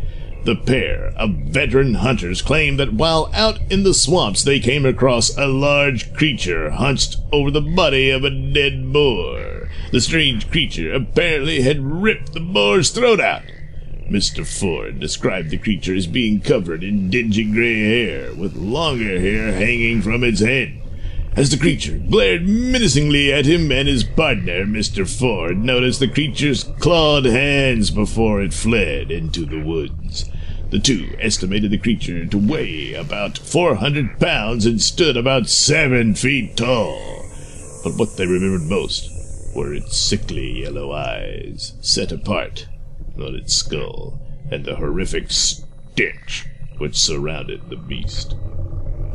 The 0.46 0.56
pair 0.56 1.12
of 1.18 1.32
veteran 1.32 1.96
hunters 1.96 2.44
claimed 2.44 2.80
that 2.80 2.94
while 2.94 3.32
out 3.34 3.60
in 3.72 3.82
the 3.82 3.96
swamps 3.96 4.44
they 4.44 4.60
came 4.60 4.86
across 4.86 5.36
a 5.36 5.48
large 5.48 6.14
creature 6.14 6.70
hunched 6.70 7.18
over 7.32 7.50
the 7.50 7.62
body 7.62 8.12
of 8.12 8.24
a 8.24 8.30
dead 8.30 8.94
boar. 8.94 9.70
The 9.92 10.02
strange 10.02 10.52
creature 10.52 10.94
apparently 10.94 11.62
had 11.62 11.82
ripped 11.82 12.34
the 12.34 12.40
boar's 12.40 12.92
throat 12.92 13.20
out. 13.20 13.42
Mr. 14.08 14.46
Ford 14.46 15.00
described 15.00 15.50
the 15.50 15.58
creature 15.58 15.96
as 15.96 16.06
being 16.06 16.40
covered 16.42 16.84
in 16.84 17.10
dingy 17.10 17.46
gray 17.46 17.80
hair, 17.80 18.32
with 18.36 18.56
longer 18.56 19.20
hair 19.20 19.52
hanging 19.52 20.04
from 20.04 20.24
its 20.24 20.42
head. 20.42 20.80
As 21.36 21.50
the 21.50 21.58
creature 21.58 21.98
glared 21.98 22.48
menacingly 22.48 23.34
at 23.34 23.48
him 23.48 23.72
and 23.72 23.88
his 23.88 24.04
partner, 24.04 24.64
Mr. 24.64 25.10
Ford 25.10 25.58
noticed 25.58 26.00
the 26.00 26.08
creature's 26.08 26.66
clawed 26.80 27.26
hands 27.26 27.90
before 27.90 28.44
it 28.44 28.54
fled 28.54 29.10
into 29.10 29.44
the 29.44 29.60
woods. 29.60 30.30
The 30.76 30.82
two 30.82 31.16
estimated 31.22 31.72
the 31.72 31.78
creature 31.78 32.26
to 32.26 32.38
weigh 32.38 32.96
about 32.96 33.38
400 33.38 34.20
pounds 34.20 34.66
and 34.66 34.82
stood 34.82 35.16
about 35.16 35.48
seven 35.48 36.16
feet 36.16 36.58
tall. 36.58 37.24
But 37.82 37.96
what 37.96 38.18
they 38.18 38.26
remembered 38.26 38.70
most 38.70 39.10
were 39.56 39.74
its 39.74 39.96
sickly 39.96 40.64
yellow 40.64 40.92
eyes, 40.92 41.76
set 41.80 42.12
apart 42.12 42.68
on 43.18 43.36
its 43.36 43.56
skull, 43.56 44.20
and 44.52 44.66
the 44.66 44.76
horrific 44.76 45.32
stench 45.32 46.46
which 46.78 46.98
surrounded 46.98 47.70
the 47.70 47.78
beast. 47.78 48.36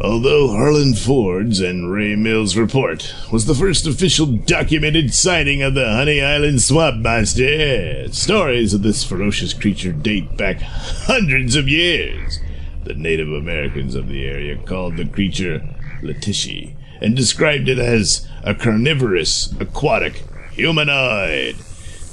Although 0.02 0.48
Harlan 0.48 0.94
Ford's 0.94 1.60
and 1.60 1.92
Ray 1.92 2.16
Mills' 2.16 2.56
report 2.56 3.14
was 3.30 3.44
the 3.44 3.54
first 3.54 3.86
official 3.86 4.24
documented 4.24 5.12
sighting 5.12 5.60
of 5.60 5.74
the 5.74 5.86
Honey 5.86 6.22
Island 6.22 6.62
swamp 6.62 7.02
monster, 7.02 8.10
stories 8.10 8.72
of 8.72 8.82
this 8.82 9.04
ferocious 9.04 9.52
creature 9.52 9.92
date 9.92 10.38
back 10.38 10.62
hundreds 10.62 11.54
of 11.54 11.68
years. 11.68 12.38
The 12.84 12.94
Native 12.94 13.30
Americans 13.30 13.94
of 13.94 14.08
the 14.08 14.24
area 14.24 14.56
called 14.56 14.96
the 14.96 15.04
creature 15.04 15.60
Letitia 16.00 16.70
and 17.02 17.14
described 17.14 17.68
it 17.68 17.78
as 17.78 18.26
a 18.42 18.54
carnivorous, 18.54 19.52
aquatic 19.60 20.24
humanoid. 20.52 21.56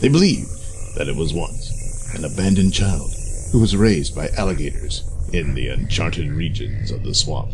They 0.01 0.09
believed 0.09 0.49
that 0.97 1.07
it 1.07 1.15
was 1.15 1.33
once 1.33 2.13
an 2.15 2.25
abandoned 2.25 2.73
child 2.73 3.15
who 3.53 3.61
was 3.61 3.77
raised 3.77 4.13
by 4.13 4.27
alligators 4.37 5.09
in 5.31 5.53
the 5.53 5.69
uncharted 5.69 6.29
regions 6.29 6.91
of 6.91 7.03
the 7.03 7.15
swamp. 7.15 7.53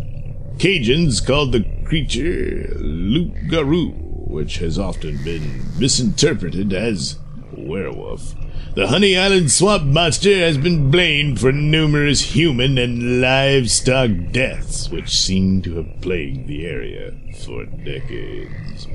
Cajuns 0.63 1.19
called 1.19 1.51
the 1.51 1.65
creature 1.83 2.73
loup-garou, 2.79 3.89
which 4.29 4.59
has 4.59 4.79
often 4.79 5.21
been 5.21 5.61
misinterpreted 5.77 6.71
as 6.71 7.17
werewolf. 7.51 8.33
The 8.73 8.87
Honey 8.87 9.17
Island 9.17 9.51
swamp 9.51 9.83
monster 9.83 10.33
has 10.33 10.57
been 10.57 10.89
blamed 10.89 11.41
for 11.41 11.51
numerous 11.51 12.21
human 12.33 12.77
and 12.77 13.19
livestock 13.19 14.11
deaths, 14.31 14.89
which 14.89 15.19
seem 15.19 15.61
to 15.63 15.75
have 15.75 15.99
plagued 16.01 16.47
the 16.47 16.65
area 16.65 17.11
for 17.43 17.65
decades. 17.65 18.87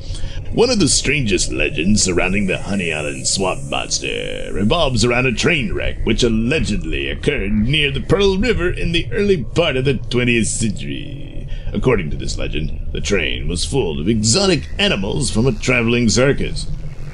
One 0.54 0.70
of 0.70 0.78
the 0.78 0.88
strangest 0.88 1.52
legends 1.52 2.02
surrounding 2.02 2.46
the 2.46 2.62
Honey 2.62 2.94
Island 2.94 3.28
swamp 3.28 3.64
monster 3.64 4.48
revolves 4.54 5.04
around 5.04 5.26
a 5.26 5.32
train 5.32 5.74
wreck 5.74 5.98
which 6.06 6.22
allegedly 6.22 7.10
occurred 7.10 7.52
near 7.52 7.90
the 7.90 8.00
Pearl 8.00 8.38
River 8.38 8.70
in 8.70 8.92
the 8.92 9.06
early 9.12 9.44
part 9.44 9.76
of 9.76 9.84
the 9.84 9.92
20th 9.92 10.46
century. 10.46 11.27
According 11.72 12.10
to 12.10 12.16
this 12.16 12.38
legend, 12.38 12.88
the 12.92 13.00
train 13.00 13.48
was 13.48 13.64
full 13.64 14.00
of 14.00 14.08
exotic 14.08 14.68
animals 14.78 15.30
from 15.30 15.46
a 15.46 15.52
traveling 15.52 16.08
circus, 16.08 16.66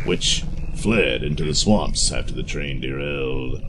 which 0.05 0.45
fled 0.77 1.23
into 1.23 1.45
the 1.45 1.55
swamps 1.55 2.13
after 2.13 2.35
the 2.35 2.43
train 2.43 2.81
derailed. 2.81 3.63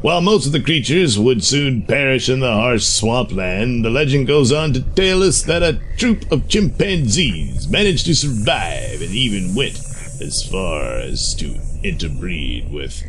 While 0.00 0.20
most 0.20 0.46
of 0.46 0.52
the 0.52 0.62
creatures 0.62 1.18
would 1.18 1.44
soon 1.44 1.82
perish 1.82 2.28
in 2.28 2.40
the 2.40 2.52
harsh 2.52 2.84
swampland, 2.84 3.84
the 3.84 3.90
legend 3.90 4.26
goes 4.26 4.52
on 4.52 4.72
to 4.72 4.80
tell 4.80 5.22
us 5.22 5.42
that 5.42 5.62
a 5.62 5.80
troop 5.96 6.30
of 6.32 6.48
chimpanzees 6.48 7.68
managed 7.68 8.06
to 8.06 8.14
survive 8.14 9.00
and 9.00 9.10
even 9.10 9.54
went 9.54 9.78
as 10.20 10.42
far 10.42 10.94
as 10.94 11.34
to 11.34 11.60
interbreed 11.82 12.70
with 12.72 13.04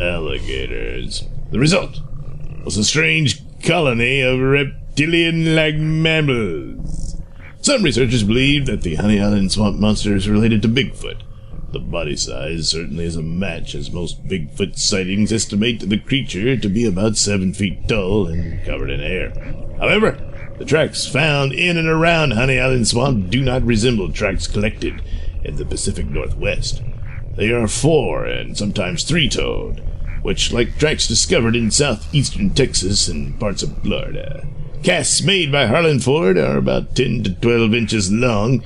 alligators. 0.00 1.24
The 1.50 1.58
result 1.58 2.00
was 2.64 2.76
a 2.76 2.84
strange 2.84 3.40
colony 3.62 4.20
of 4.20 4.40
reptilian 4.40 4.83
like 4.96 5.76
mammals. 5.76 7.16
Some 7.60 7.82
researchers 7.82 8.22
believe 8.22 8.66
that 8.66 8.82
the 8.82 8.96
Honey 8.96 9.20
Island 9.20 9.50
swamp 9.50 9.78
monster 9.78 10.14
is 10.14 10.28
related 10.28 10.62
to 10.62 10.68
Bigfoot. 10.68 11.22
The 11.72 11.80
body 11.80 12.14
size 12.14 12.68
certainly 12.68 13.04
is 13.04 13.16
a 13.16 13.22
match, 13.22 13.74
as 13.74 13.90
most 13.90 14.24
Bigfoot 14.28 14.78
sightings 14.78 15.32
estimate 15.32 15.80
the 15.80 15.98
creature 15.98 16.56
to 16.56 16.68
be 16.68 16.84
about 16.84 17.16
seven 17.16 17.52
feet 17.52 17.88
tall 17.88 18.28
and 18.28 18.64
covered 18.64 18.90
in 18.90 19.00
hair. 19.00 19.30
However, 19.80 20.16
the 20.58 20.64
tracks 20.64 21.06
found 21.06 21.52
in 21.52 21.76
and 21.76 21.88
around 21.88 22.32
Honey 22.32 22.60
Island 22.60 22.86
Swamp 22.86 23.30
do 23.30 23.42
not 23.42 23.64
resemble 23.64 24.12
tracks 24.12 24.46
collected 24.46 25.02
in 25.42 25.56
the 25.56 25.64
Pacific 25.64 26.06
Northwest. 26.06 26.82
They 27.36 27.50
are 27.50 27.66
four 27.66 28.24
and 28.24 28.56
sometimes 28.56 29.02
three 29.02 29.28
toed, 29.28 29.82
which, 30.22 30.52
like 30.52 30.78
tracks 30.78 31.08
discovered 31.08 31.56
in 31.56 31.72
southeastern 31.72 32.50
Texas 32.50 33.08
and 33.08 33.40
parts 33.40 33.64
of 33.64 33.76
Florida. 33.82 34.46
Casts 34.84 35.22
made 35.22 35.50
by 35.50 35.64
Harlan 35.64 35.98
Ford 35.98 36.36
are 36.36 36.58
about 36.58 36.94
10 36.94 37.22
to 37.22 37.32
12 37.32 37.72
inches 37.72 38.12
long 38.12 38.62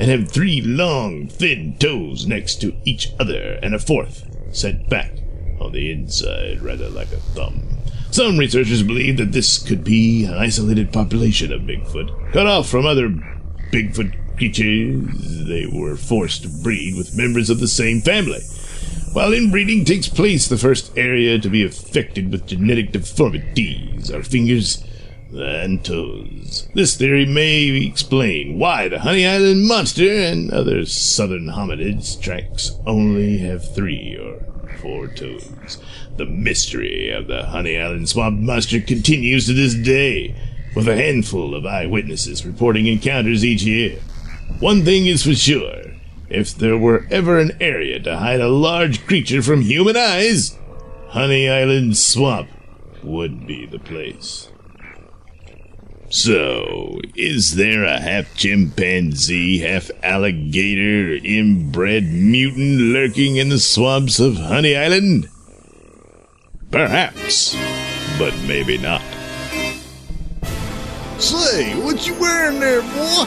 and 0.00 0.10
have 0.10 0.28
three 0.28 0.60
long, 0.60 1.28
thin 1.28 1.76
toes 1.78 2.26
next 2.26 2.56
to 2.56 2.74
each 2.84 3.12
other, 3.20 3.56
and 3.62 3.72
a 3.72 3.78
fourth 3.78 4.26
set 4.50 4.88
back 4.90 5.12
on 5.60 5.70
the 5.70 5.92
inside, 5.92 6.60
rather 6.60 6.88
like 6.88 7.12
a 7.12 7.18
thumb. 7.18 7.62
Some 8.10 8.36
researchers 8.36 8.82
believe 8.82 9.16
that 9.18 9.30
this 9.30 9.60
could 9.60 9.84
be 9.84 10.24
an 10.24 10.34
isolated 10.34 10.92
population 10.92 11.52
of 11.52 11.60
Bigfoot, 11.60 12.32
cut 12.32 12.48
off 12.48 12.68
from 12.68 12.84
other 12.84 13.08
Bigfoot 13.72 14.36
creatures. 14.36 15.46
They 15.46 15.66
were 15.72 15.94
forced 15.94 16.42
to 16.42 16.48
breed 16.64 16.96
with 16.96 17.16
members 17.16 17.48
of 17.48 17.60
the 17.60 17.68
same 17.68 18.00
family. 18.00 18.40
While 19.12 19.32
inbreeding 19.32 19.84
takes 19.84 20.08
place, 20.08 20.48
the 20.48 20.58
first 20.58 20.98
area 20.98 21.38
to 21.38 21.48
be 21.48 21.64
affected 21.64 22.32
with 22.32 22.48
genetic 22.48 22.90
deformities 22.90 24.10
are 24.10 24.24
fingers 24.24 24.82
and 25.32 25.84
toes. 25.84 26.68
This 26.74 26.96
theory 26.96 27.26
may 27.26 27.86
explain 27.86 28.58
why 28.58 28.88
the 28.88 29.00
Honey 29.00 29.26
Island 29.26 29.66
monster 29.66 30.12
and 30.12 30.50
other 30.50 30.84
southern 30.84 31.48
hominids 31.48 32.20
tracks 32.20 32.72
only 32.86 33.38
have 33.38 33.74
three 33.74 34.18
or 34.20 34.40
four 34.78 35.08
toes. 35.08 35.78
The 36.16 36.26
mystery 36.26 37.10
of 37.10 37.26
the 37.26 37.46
Honey 37.46 37.78
Island 37.78 38.08
swamp 38.08 38.40
monster 38.40 38.80
continues 38.80 39.46
to 39.46 39.52
this 39.52 39.74
day, 39.74 40.34
with 40.74 40.88
a 40.88 40.96
handful 40.96 41.54
of 41.54 41.66
eyewitnesses 41.66 42.46
reporting 42.46 42.86
encounters 42.86 43.44
each 43.44 43.62
year. 43.62 43.98
One 44.58 44.84
thing 44.84 45.06
is 45.06 45.24
for 45.24 45.34
sure 45.34 45.82
if 46.28 46.54
there 46.54 46.78
were 46.78 47.06
ever 47.10 47.38
an 47.38 47.56
area 47.60 47.98
to 48.00 48.18
hide 48.18 48.40
a 48.40 48.48
large 48.48 49.04
creature 49.06 49.42
from 49.42 49.62
human 49.62 49.96
eyes, 49.96 50.56
Honey 51.08 51.48
Island 51.48 51.96
Swamp 51.96 52.48
would 53.02 53.46
be 53.46 53.66
the 53.66 53.80
place. 53.80 54.49
So, 56.12 57.00
is 57.14 57.54
there 57.54 57.84
a 57.84 58.00
half 58.00 58.34
chimpanzee, 58.34 59.60
half 59.60 59.92
alligator, 60.02 61.24
inbred 61.24 62.12
mutant 62.12 62.80
lurking 62.80 63.36
in 63.36 63.48
the 63.48 63.60
swamps 63.60 64.18
of 64.18 64.34
Honey 64.34 64.76
Island? 64.76 65.28
Perhaps, 66.72 67.54
but 68.18 68.34
maybe 68.48 68.76
not. 68.76 69.02
Say, 71.18 71.80
what 71.80 72.04
you 72.04 72.18
wearing 72.18 72.58
there, 72.58 72.82
boy? 72.82 73.24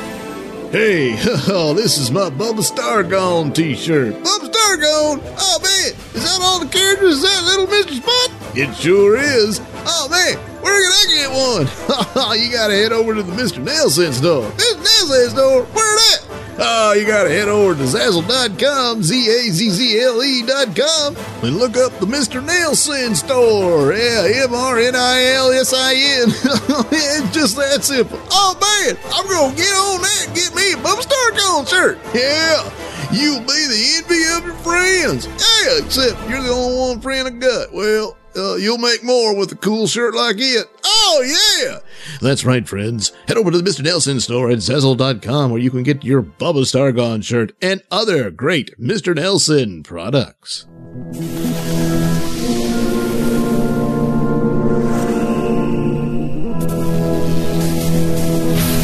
Hey, 0.74 1.16
oh, 1.48 1.74
this 1.74 1.98
is 1.98 2.12
my 2.12 2.30
Bubba 2.30 2.70
Stargone 2.70 3.56
t-shirt. 3.56 4.14
Bubba 4.16 4.52
Stargone? 4.52 5.22
Oh, 5.40 5.60
man, 5.64 5.94
is 6.16 6.24
that 6.26 6.40
all 6.42 6.60
the 6.60 6.68
characters? 6.70 7.16
Is 7.16 7.22
that 7.22 7.44
Little 7.46 7.68
Mr. 7.68 8.02
Spot? 8.02 8.58
It 8.58 8.76
sure 8.76 9.16
is. 9.16 9.62
Oh, 9.86 10.10
man, 10.12 10.53
where 10.64 10.82
can 10.82 10.92
I 10.92 11.06
get 11.12 11.30
one? 11.30 12.40
you 12.40 12.52
gotta 12.52 12.74
head 12.74 12.92
over 12.92 13.14
to 13.14 13.22
the 13.24 13.34
Mr. 13.34 13.64
Nailsin 13.64 14.14
store. 14.14 14.50
Mr. 14.52 14.82
Nailsin 14.82 15.30
store? 15.30 15.64
Where 15.64 15.96
that? 15.96 16.34
Oh, 16.60 16.94
you 16.94 17.06
gotta 17.08 17.30
head 17.30 17.50
over 17.50 17.74
to 17.74 17.82
Zazzle.com, 17.82 19.02
Z-A-Z-Z-L-E 19.02 20.44
dot 20.44 20.76
com, 20.76 21.16
and 21.44 21.58
look 21.58 21.76
up 21.78 21.92
the 22.00 22.06
Mr. 22.06 22.46
Nailsin 22.46 23.16
store. 23.16 23.92
Yeah, 23.94 24.46
M-R-N-I-L-S-I-N. 24.46 26.30
it's 26.92 27.34
just 27.34 27.58
that 27.58 27.84
simple. 27.84 28.20
Oh, 28.32 28.54
man, 28.62 28.98
I'm 29.14 29.28
gonna 29.28 29.56
get 29.56 29.74
on 29.74 30.02
that 30.02 30.26
and 30.28 30.36
get 30.36 30.54
me 30.56 30.74
a 30.74 30.76
Bubba 30.78 31.02
Starcon 31.02 31.68
shirt. 31.68 31.98
Yeah, 32.14 32.64
you'll 33.12 33.42
be 33.42 33.68
the 33.68 33.96
envy 33.98 34.24
of 34.38 34.46
your 34.46 34.56
friends. 34.62 35.26
Yeah, 35.26 35.84
except 35.84 36.30
you're 36.30 36.44
the 36.44 36.50
only 36.50 36.78
one 36.80 37.02
friend 37.02 37.28
I 37.28 37.32
got. 37.32 37.74
Well, 37.74 38.16
uh, 38.36 38.56
you'll 38.56 38.78
make 38.78 39.04
more 39.04 39.36
with 39.36 39.52
a 39.52 39.56
cool 39.56 39.88
shirt 39.88 40.14
like 40.16 40.38
it. 40.40 40.68
Oh, 40.84 41.60
yeah! 41.66 41.80
That's 42.22 42.46
right, 42.46 42.68
friends. 42.68 43.12
Head 43.28 43.38
over 43.38 43.52
to 43.52 43.58
the 43.62 43.70
Mr. 43.70 43.82
Nailsin 43.86 44.22
store 44.22 44.50
at 44.50 44.58
Zazzle.com 44.60 45.52
where 45.52 45.62
you 45.62 45.72
can 45.72 45.84
get 45.84 46.04
your 46.04 46.24
Bubba 46.24 46.64
Stargon 46.64 47.24
shirt 47.24 47.54
and 47.62 47.82
other 47.92 48.32
great 48.32 48.78
Mr. 48.80 49.16
Nailsin 49.16 49.84
products. 49.84 50.66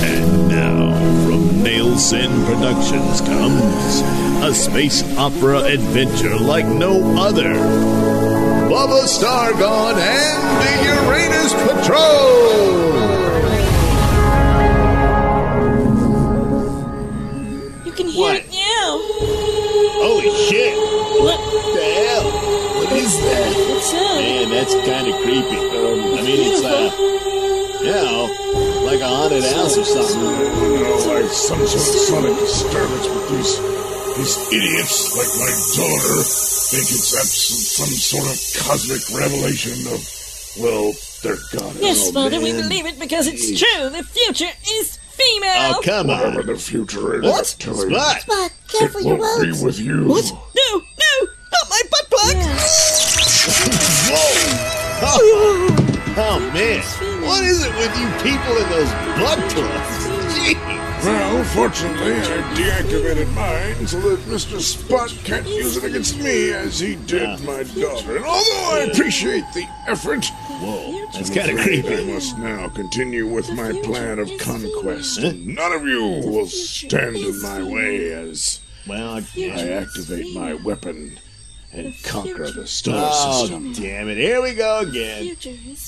And 0.03 0.47
now, 0.49 0.93
from 1.25 1.63
Nailsin 1.63 2.45
Productions 2.45 3.21
comes 3.21 4.01
a 4.43 4.53
space 4.53 5.03
opera 5.17 5.59
adventure 5.63 6.37
like 6.37 6.65
no 6.65 7.17
other. 7.17 7.53
Bubba 8.69 9.01
Stargon 9.09 9.97
and 9.97 10.41
the 10.61 10.73
Uranus 10.85 11.53
Patrol! 11.57 12.69
You 17.83 17.91
can 17.93 18.05
hear 18.05 18.35
it 18.35 18.45
now. 18.53 19.01
Holy 20.05 20.29
shit! 20.45 20.77
What? 20.77 21.41
the 21.73 21.81
hell? 21.81 22.29
What 22.77 22.91
is 22.93 23.17
that? 23.17 23.57
What's 23.73 23.91
up? 23.91 24.21
Man, 24.21 24.49
that's 24.51 24.75
kind 24.85 25.07
of 25.07 25.15
creepy. 25.23 25.57
I 25.57 26.21
mean, 26.21 26.53
it's, 26.53 26.63
uh, 26.63 26.93
you 27.81 27.89
know, 27.89 28.85
like 28.85 29.01
a 29.01 29.07
haunted 29.07 29.45
house 29.45 29.79
or 29.79 29.83
something. 29.83 30.21
You 30.21 30.83
know, 30.83 31.21
like 31.21 31.31
some 31.31 31.65
sort 31.65 31.73
of 31.73 31.81
sonic 31.81 32.37
disturbance 32.37 33.07
with 33.09 33.29
these 33.31 33.79
these 34.15 34.37
idiots 34.53 35.15
like 35.17 35.33
my 35.41 35.49
daughter 35.75 36.21
think 36.69 36.85
it's 36.85 37.09
some, 37.09 37.25
some 37.25 37.93
sort 37.97 38.27
of 38.29 38.37
cosmic 38.67 39.01
revelation 39.19 39.73
of 39.91 40.05
well, 40.59 40.93
their 41.23 41.37
god. 41.53 41.75
Yes, 41.79 42.09
Oh, 42.09 42.11
Father, 42.13 42.39
we 42.39 42.51
believe 42.53 42.85
it 42.85 42.99
because 42.99 43.27
it's 43.27 43.47
true. 43.59 43.89
The 43.89 44.03
future 44.03 44.51
is 44.73 44.97
female. 44.97 45.75
Oh, 45.75 45.81
come 45.83 46.07
Whatever 46.07 46.41
on. 46.41 46.45
the 46.47 46.55
future 46.57 47.15
is, 47.15 47.23
What? 47.23 47.55
I'm 47.55 47.59
telling 47.73 47.89
you, 47.91 47.95
Spot! 47.99 48.21
Spot, 48.21 48.51
it 48.51 48.53
careful 48.67 49.01
your 49.01 49.17
won't 49.17 49.43
be 49.43 49.63
with 49.63 49.79
you. 49.79 50.05
What? 50.05 50.25
No, 50.31 50.79
no, 50.79 51.27
not 51.51 51.69
my 51.69 51.81
butt 51.89 52.09
plug. 52.09 52.35
Oh, 55.01 55.75
oh, 56.17 56.39
man. 56.53 56.81
What 57.23 57.43
is 57.45 57.65
it 57.65 57.73
with 57.75 57.93
you 57.97 58.07
people 58.21 58.57
in 58.57 58.69
those 58.69 58.91
butt 59.17 59.39
plugs? 59.53 60.35
Gee. 60.35 60.78
Well, 61.03 61.43
fortunately, 61.45 62.13
I 62.13 62.41
deactivated 62.55 63.33
mine 63.33 63.87
so 63.87 63.99
that 64.01 64.19
Mr. 64.25 64.59
Spot 64.59 65.09
can't 65.23 65.47
use 65.47 65.77
it 65.77 65.85
against 65.85 66.17
me 66.19 66.51
as 66.51 66.79
he 66.79 66.95
did 66.95 67.39
my 67.45 67.63
daughter. 67.63 68.17
And 68.17 68.25
although 68.25 68.69
I 68.73 68.89
appreciate 68.91 69.45
the 69.53 69.65
effort, 69.87 70.25
Whoa, 70.25 71.07
that's 71.13 71.29
I'm 71.29 71.35
kind 71.35 71.51
of 71.51 71.63
creepy. 71.63 71.95
I 71.95 72.03
must 72.03 72.37
now 72.37 72.67
continue 72.67 73.27
with 73.27 73.49
my 73.53 73.71
plan 73.81 74.19
of 74.19 74.29
conquest. 74.39 75.21
None 75.21 75.71
of 75.71 75.83
you 75.87 76.03
will 76.03 76.47
stand 76.47 77.15
in 77.15 77.41
my 77.41 77.63
way 77.63 78.11
as 78.11 78.59
Well, 78.85 79.15
I 79.15 79.23
I 79.37 79.69
activate 79.69 80.35
my 80.35 80.53
weapon 80.53 81.17
and 81.71 81.93
conquer 82.03 82.49
the 82.51 82.65
star 82.67 83.09
Oh, 83.13 83.41
system. 83.45 83.73
damn 83.73 84.09
it. 84.09 84.17
Here 84.17 84.41
we 84.41 84.53
go 84.53 84.79
again. 84.79 85.35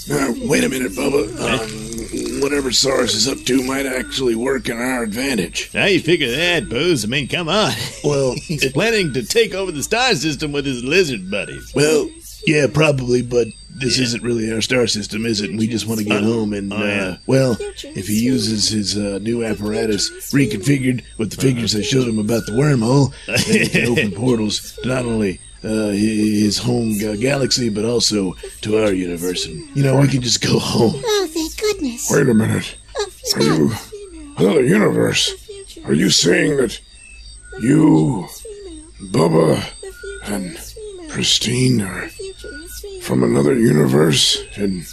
Now, 0.08 0.34
wait 0.48 0.64
a 0.64 0.70
minute, 0.70 0.92
Bubba. 0.92 1.28
Um, 1.40 2.42
whatever 2.42 2.70
Soros 2.70 3.16
is 3.16 3.28
up 3.28 3.40
to 3.46 3.64
might 3.64 3.86
actually 3.86 4.36
work 4.36 4.70
in 4.70 4.78
our 4.78 5.04
advantage. 5.04 5.72
How 5.74 5.86
you 5.86 6.00
figure 6.00 6.30
that, 6.32 6.70
Booze? 6.70 7.04
I 7.04 7.08
mean, 7.08 7.28
come 7.28 7.50
on. 7.50 7.74
Well, 8.04 8.34
He's 8.42 8.72
planning 8.72 9.14
to 9.14 9.24
take 9.26 9.54
over 9.54 9.72
the 9.72 9.84
star 9.84 10.14
system 10.16 10.52
with 10.52 10.66
his 10.66 10.84
lizard 10.84 11.30
buddies. 11.32 11.72
Well, 11.74 12.10
yeah, 12.46 12.68
probably, 12.72 13.22
but 13.22 13.48
this 13.70 14.00
isn't 14.00 14.24
really 14.24 14.52
our 14.52 14.62
star 14.62 14.86
system, 14.88 15.26
is 15.26 15.42
it? 15.42 15.50
And 15.52 15.60
we 15.60 15.68
just 15.68 15.88
want 15.88 16.00
to 16.00 16.06
get 16.06 16.24
home. 16.24 16.54
And, 16.54 16.72
oh, 16.74 16.78
yeah. 16.86 17.04
uh, 17.04 17.18
well, 17.28 17.58
if 17.60 18.08
he 18.08 18.20
uses 18.20 18.70
his 18.70 18.98
uh, 18.98 19.20
new 19.22 19.44
apparatus 19.44 20.10
reconfigured 20.34 21.04
with 21.18 21.32
the 21.32 21.42
figures 21.42 21.76
I 21.76 21.82
showed 21.82 22.08
him 22.08 22.20
about 22.20 22.46
the 22.46 22.52
wormhole, 22.54 23.14
then 23.28 23.40
he 23.40 23.68
can 23.70 23.86
open 23.92 24.12
portals 24.12 24.74
to 24.82 24.88
not 24.88 25.06
only 25.06 25.40
uh, 25.64 25.90
his 25.90 26.58
home 26.58 26.94
uh, 27.04 27.16
galaxy, 27.16 27.70
but 27.70 27.86
also 27.86 28.34
to 28.62 28.78
our 28.84 28.94
universe. 28.94 29.46
And, 29.46 29.64
you 29.76 29.84
know, 29.84 30.00
we 30.00 30.08
can 30.08 30.22
just 30.22 30.42
go 30.42 30.60
home. 30.60 30.94
Oh, 30.96 31.28
thank 31.32 31.58
goodness. 31.58 32.10
wait 32.12 32.28
a 32.28 32.34
minute. 32.34 32.76
Are 33.36 33.42
you 33.42 33.72
another 34.38 34.64
universe? 34.66 35.34
Are 35.86 35.94
you 35.94 36.10
saying 36.10 36.58
that 36.58 36.80
you, 37.62 38.28
Bubba, 39.12 39.64
and 40.26 40.58
Pristine 41.10 41.82
are 41.82 42.10
from 43.02 43.24
another 43.24 43.58
universe 43.58 44.44
and 44.56 44.86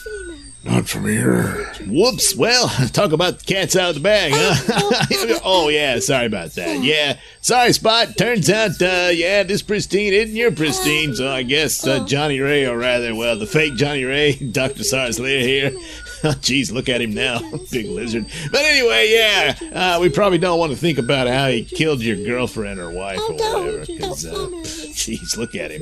not 0.64 0.88
from 0.88 1.06
here? 1.06 1.72
Whoops. 1.86 2.34
Well, 2.36 2.68
talk 2.92 3.12
about 3.12 3.38
the 3.38 3.44
cat's 3.44 3.76
out 3.76 3.90
of 3.90 3.94
the 3.96 4.00
bag, 4.00 4.32
huh? 4.34 5.38
oh, 5.44 5.68
yeah. 5.68 5.98
Sorry 6.00 6.26
about 6.26 6.50
that. 6.52 6.82
Yeah. 6.82 7.18
Sorry, 7.40 7.72
Spot. 7.72 8.08
Turns 8.16 8.50
out, 8.50 8.80
uh, 8.82 9.10
yeah, 9.12 9.42
this 9.44 9.62
pristine 9.62 10.12
isn't 10.12 10.36
your 10.36 10.52
pristine. 10.52 11.14
So 11.14 11.30
I 11.30 11.42
guess 11.42 11.86
uh, 11.86 12.04
Johnny 12.04 12.40
Ray, 12.40 12.66
or 12.66 12.76
rather, 12.76 13.14
well, 13.14 13.38
the 13.38 13.46
fake 13.46 13.76
Johnny 13.76 14.04
Ray, 14.04 14.34
Dr. 14.34 14.84
Sars 14.84 15.18
Lear 15.18 15.40
here. 15.40 15.70
Jeez, 16.18 16.72
look 16.72 16.88
at 16.88 17.00
him 17.00 17.14
now. 17.14 17.38
Big 17.70 17.86
lizard. 17.86 18.26
But 18.50 18.62
anyway, 18.62 19.08
yeah, 19.08 19.54
uh, 19.72 19.98
we 20.00 20.08
probably 20.08 20.38
don't 20.38 20.58
want 20.58 20.72
to 20.72 20.76
think 20.78 20.98
about 20.98 21.28
how 21.28 21.46
he 21.46 21.64
killed 21.64 22.02
your 22.02 22.16
girlfriend 22.16 22.80
or 22.80 22.90
wife 22.90 23.20
or 23.20 23.34
whatever. 23.34 23.86
Because, 23.86 24.26
uh, 24.26 24.34
jeez, 24.34 25.36
look 25.36 25.54
at 25.54 25.70
him. 25.70 25.80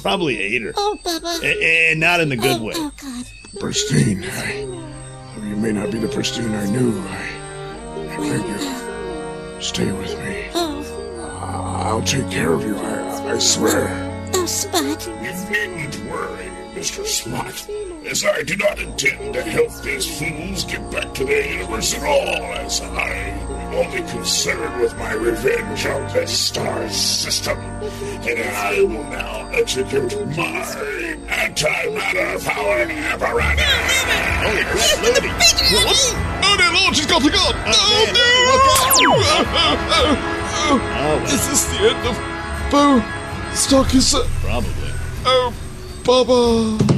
Probably 0.00 0.38
ate 0.38 0.62
her. 0.62 0.72
Oh, 0.74 0.98
And 1.44 2.00
not 2.00 2.20
in 2.20 2.30
the 2.30 2.36
good 2.36 2.62
way. 2.62 2.72
Pristine, 3.58 4.22
I, 4.24 4.60
you 5.42 5.56
may 5.56 5.72
not 5.72 5.90
be 5.90 5.98
the 5.98 6.08
Pristine 6.08 6.54
I 6.54 6.66
knew. 6.68 6.98
I, 7.00 8.12
I 8.12 8.16
beg 8.18 8.46
you, 8.46 9.62
stay 9.62 9.90
with 9.92 10.18
me. 10.20 10.50
Oh, 10.54 11.82
I'll 11.86 12.02
take 12.02 12.30
care 12.30 12.52
of 12.52 12.62
you. 12.62 12.76
I, 12.76 13.32
I 13.32 13.38
swear. 13.38 14.30
oh, 14.34 14.46
Spot. 14.46 15.06
You 15.06 15.68
needn't 15.74 16.10
worry. 16.10 16.50
Mr. 16.74 17.06
Swat, 17.06 17.66
as 18.08 18.24
I 18.24 18.42
do 18.42 18.56
not 18.56 18.78
intend 18.78 19.34
to 19.34 19.42
help 19.42 19.72
these 19.82 20.06
fools 20.18 20.64
get 20.64 20.90
back 20.90 21.12
to 21.14 21.24
their 21.24 21.44
universe 21.44 21.94
at 21.94 22.04
all, 22.04 22.52
as 22.54 22.80
I 22.80 23.10
am 23.10 23.74
only 23.74 24.02
concerned 24.10 24.80
with 24.80 24.96
my 24.96 25.12
revenge 25.12 25.86
on 25.86 26.12
this 26.12 26.38
star 26.38 26.88
system. 26.88 27.58
And 27.58 28.38
I 28.38 28.82
will 28.82 29.04
now 29.04 29.48
execute 29.52 30.14
my 30.36 30.62
antimatter 31.26 32.44
powered 32.44 32.90
apparatus. 32.90 33.64
Holy 34.42 34.64
crap, 34.64 35.02
Looney! 35.02 35.32
Oh, 36.42 36.56
dear 36.58 36.72
Lord, 36.80 36.96
she's 36.96 37.06
got 37.06 37.22
the 37.22 37.30
gun! 37.30 37.54
Oh, 37.66 37.72
oh 37.74 38.12
no! 38.14 38.36
Oh, 40.68 41.22
is 41.24 41.48
this 41.48 41.64
the 41.66 41.78
end 41.90 42.06
of 42.06 42.16
Boo 42.70 43.02
Stockers? 43.54 44.14
Uh, 44.14 44.26
Probably. 44.42 44.92
Oh, 45.24 45.52
Bubba! 46.02 46.95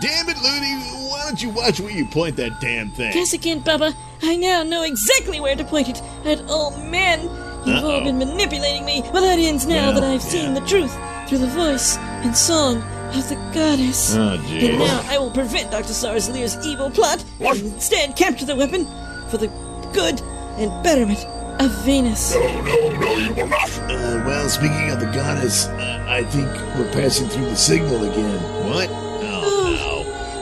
Damn 0.00 0.28
it, 0.28 0.36
Looney! 0.42 0.80
Why 1.10 1.24
don't 1.24 1.42
you 1.42 1.50
watch 1.50 1.80
where 1.80 1.90
you 1.90 2.06
point 2.06 2.36
that 2.36 2.60
damn 2.60 2.90
thing? 2.90 3.12
Guess 3.12 3.32
again, 3.32 3.60
Bubba. 3.62 3.94
I 4.22 4.36
now 4.36 4.62
know 4.62 4.82
exactly 4.84 5.40
where 5.40 5.56
to 5.56 5.64
point 5.64 5.88
it. 5.88 6.02
At 6.24 6.40
all 6.48 6.76
men. 6.78 7.22
You've 7.66 7.84
all 7.84 7.90
Uh-oh. 7.96 8.04
been 8.04 8.16
manipulating 8.18 8.84
me. 8.86 9.02
Well, 9.12 9.22
that 9.22 9.38
ends 9.38 9.66
now 9.66 9.88
Yeah, 9.88 9.92
that 10.00 10.04
I've 10.04 10.22
seen 10.22 10.54
the 10.54 10.60
truth 10.62 10.96
through 11.28 11.38
the 11.38 11.46
voice 11.48 11.98
and 11.98 12.34
song 12.34 12.78
of 13.12 13.28
the 13.28 13.34
goddess. 13.52 14.14
Oh, 14.16 14.40
And 14.48 14.78
now 14.78 15.02
I 15.08 15.18
will 15.18 15.30
prevent 15.30 15.70
Dr. 15.70 15.92
Sars 15.92 16.30
evil 16.64 16.90
plot 16.90 17.22
What? 17.38 17.58
and 17.58 17.74
instead 17.74 18.16
capture 18.16 18.46
the 18.46 18.56
weapon 18.56 18.86
for 19.28 19.36
the 19.36 19.48
good 19.92 20.20
and 20.56 20.82
betterment 20.82 21.22
of 21.60 21.70
Venus. 21.84 22.34
No, 22.34 22.40
no, 22.62 22.88
no, 22.98 23.16
you 23.16 23.34
will 23.34 23.46
not! 23.48 23.68
Uh, 23.80 24.22
well, 24.26 24.48
speaking 24.48 24.90
of 24.90 25.00
the 25.00 25.06
goddess, 25.12 25.66
uh, 25.66 26.06
I 26.08 26.22
think 26.24 26.46
we're 26.78 26.90
passing 26.92 27.28
through 27.28 27.44
the 27.46 27.56
signal 27.56 28.10
again. 28.10 28.40
What? 28.70 28.88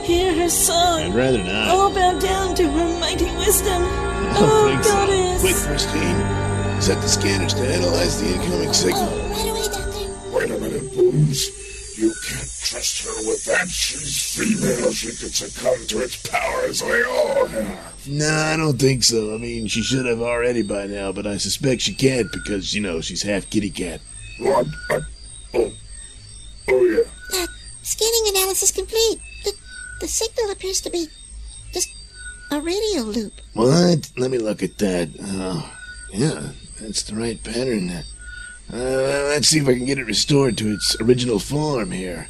Oh, 0.09 0.11
Hear 0.11 0.33
her 0.41 0.49
song. 0.49 1.01
I'd 1.03 1.13
rather 1.13 1.43
not. 1.43 1.67
All 1.69 1.93
bow 1.93 2.17
down 2.17 2.55
to 2.55 2.63
her 2.63 2.99
mighty 2.99 3.25
wisdom. 3.37 3.83
I 3.83 4.33
Oh, 4.37 4.41
don't 4.41 4.71
think 4.71 4.83
so. 4.83 4.91
goddess. 4.91 5.41
Quick, 5.41 5.55
Christine. 5.55 6.81
Set 6.81 7.01
the 7.01 7.07
scanners 7.07 7.53
to 7.53 7.61
analyze 7.67 8.19
the 8.19 8.33
incoming 8.33 8.73
signal. 8.73 9.03
Oh, 9.07 9.29
Right 9.29 9.49
away, 9.49 9.67
Doctor. 9.67 10.31
Wait 10.31 10.49
a 10.49 10.59
minute, 10.59 10.95
Booms. 10.95 11.49
You 11.99 12.11
can't 12.27 12.49
trust 12.63 13.03
her 13.05 13.27
with 13.27 13.45
that. 13.45 13.67
She's 13.67 14.35
female. 14.35 14.91
She 14.93 15.07
could 15.07 15.33
succumb 15.35 15.85
to 15.87 15.99
its 15.99 16.27
power 16.27 16.61
as 16.63 16.79
they 16.79 17.03
all 17.03 17.45
have. 17.45 18.07
No, 18.07 18.29
I 18.33 18.57
don't 18.57 18.79
think 18.79 19.03
so. 19.03 19.35
I 19.35 19.37
mean, 19.37 19.67
she 19.67 19.83
should 19.83 20.05
have 20.07 20.21
already 20.21 20.63
by 20.63 20.87
now, 20.87 21.11
but 21.11 21.27
I 21.27 21.37
suspect 21.37 21.81
she 21.81 21.93
can't 21.93 22.31
because, 22.31 22.73
you 22.73 22.81
know, 22.81 22.99
she's 23.01 23.21
half 23.21 23.47
kitty 23.49 23.69
cat. 23.69 24.01
What? 24.39 24.65
I, 24.89 25.01
oh. 25.53 25.71
Oh, 26.69 26.83
yeah. 26.85 27.03
Uh, 27.43 27.47
scanning 27.83 28.33
analysis 28.35 28.71
complete. 28.71 29.19
The, 29.99 30.05
the 30.05 30.07
signal 30.07 30.51
appears 30.51 30.81
to 30.81 30.89
be 30.89 31.07
just 31.73 31.89
a 32.51 32.59
radio 32.61 33.01
loop. 33.03 33.33
What? 33.53 34.11
Let 34.17 34.31
me 34.31 34.37
look 34.37 34.63
at 34.63 34.77
that. 34.79 35.09
Oh, 35.21 35.71
yeah, 36.11 36.49
that's 36.81 37.03
the 37.03 37.15
right 37.15 37.41
pattern. 37.43 37.89
Uh, 38.71 38.75
let's 39.29 39.47
see 39.49 39.59
if 39.59 39.67
I 39.67 39.73
can 39.73 39.85
get 39.85 39.97
it 39.99 40.05
restored 40.05 40.57
to 40.59 40.71
its 40.73 40.95
original 41.01 41.39
form 41.39 41.91
here. 41.91 42.27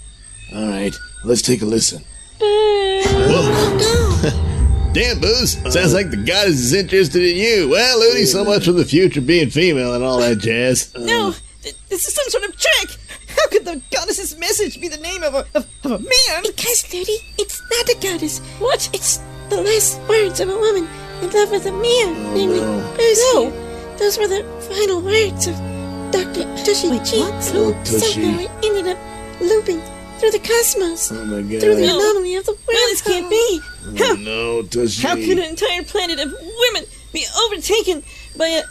All 0.56 0.68
right, 0.70 0.96
let's 1.24 1.42
take 1.42 1.62
a 1.62 1.66
listen. 1.66 2.04
Damn, 4.92 5.20
Booze. 5.20 5.54
Sounds 5.72 5.94
like 5.94 6.10
the 6.10 6.18
goddess 6.18 6.56
is 6.60 6.74
interested 6.74 7.22
in 7.22 7.38
you. 7.38 7.70
Well, 7.70 8.00
Looney, 8.00 8.26
so 8.26 8.44
much 8.44 8.66
for 8.66 8.72
the 8.72 8.84
future 8.86 9.22
being 9.22 9.50
female 9.52 9.94
and 9.94 10.04
all 10.04 10.18
that 10.20 10.40
jazz. 10.40 10.92
Uh, 10.96 11.00
No, 11.02 11.36
this 11.62 12.08
is 12.08 12.16
some 12.16 12.26
sort 12.30 12.44
of 12.46 12.58
trick. 12.58 12.98
How 13.50 13.58
could 13.58 13.66
the 13.66 13.82
goddess's 13.90 14.38
message 14.38 14.80
be 14.80 14.88
the 14.90 14.98
name 14.98 15.24
of 15.24 15.34
a 15.34 15.40
of, 15.56 15.66
of 15.84 15.92
a 15.92 15.98
man? 15.98 16.44
Because, 16.44 16.86
Ludi, 16.94 17.18
it's 17.40 17.60
not 17.72 17.90
a 17.90 17.96
goddess. 18.00 18.38
What? 18.60 18.88
It's 18.94 19.18
the 19.50 19.60
last 19.60 20.00
words 20.08 20.40
of 20.40 20.50
a 20.50 20.56
woman 20.56 20.88
in 21.24 21.32
love 21.32 21.50
with 21.50 21.66
a 21.66 21.72
man, 21.72 22.36
namely 22.36 22.60
no. 22.60 22.94
Boozy. 22.96 23.50
Those 23.98 24.20
were 24.20 24.28
the 24.28 24.44
final 24.70 25.02
words 25.02 25.48
of 25.48 25.56
Dr. 26.12 26.44
Tushy 26.64 26.90
Wait, 26.90 27.02
Chi, 27.02 27.18
what? 27.26 27.44
who 27.46 27.74
Oh, 27.74 27.84
somehow 27.86 28.46
ended 28.64 28.88
up 28.88 29.00
looping 29.42 29.82
through 30.20 30.30
the 30.32 30.40
cosmos, 30.40 31.12
Oh, 31.12 31.26
my 31.26 31.42
God. 31.42 31.60
through 31.60 31.76
the. 31.76 31.88
No. 31.88 31.98
anomaly 32.00 32.36
of 32.36 32.46
the 32.46 32.52
world. 32.52 32.62
No, 32.72 32.88
this 32.94 33.02
can't 33.02 33.30
be. 33.32 33.62
Oh, 33.64 33.96
how, 33.98 34.14
No, 34.14 34.62
how 35.02 35.16
could 35.16 35.40
an 35.40 35.50
entire 35.50 35.82
planet 35.84 36.20
of 36.20 36.32
women 36.34 36.86
be 37.14 37.26
overtaken 37.46 38.04
by 38.38 38.46
a, 38.48 38.62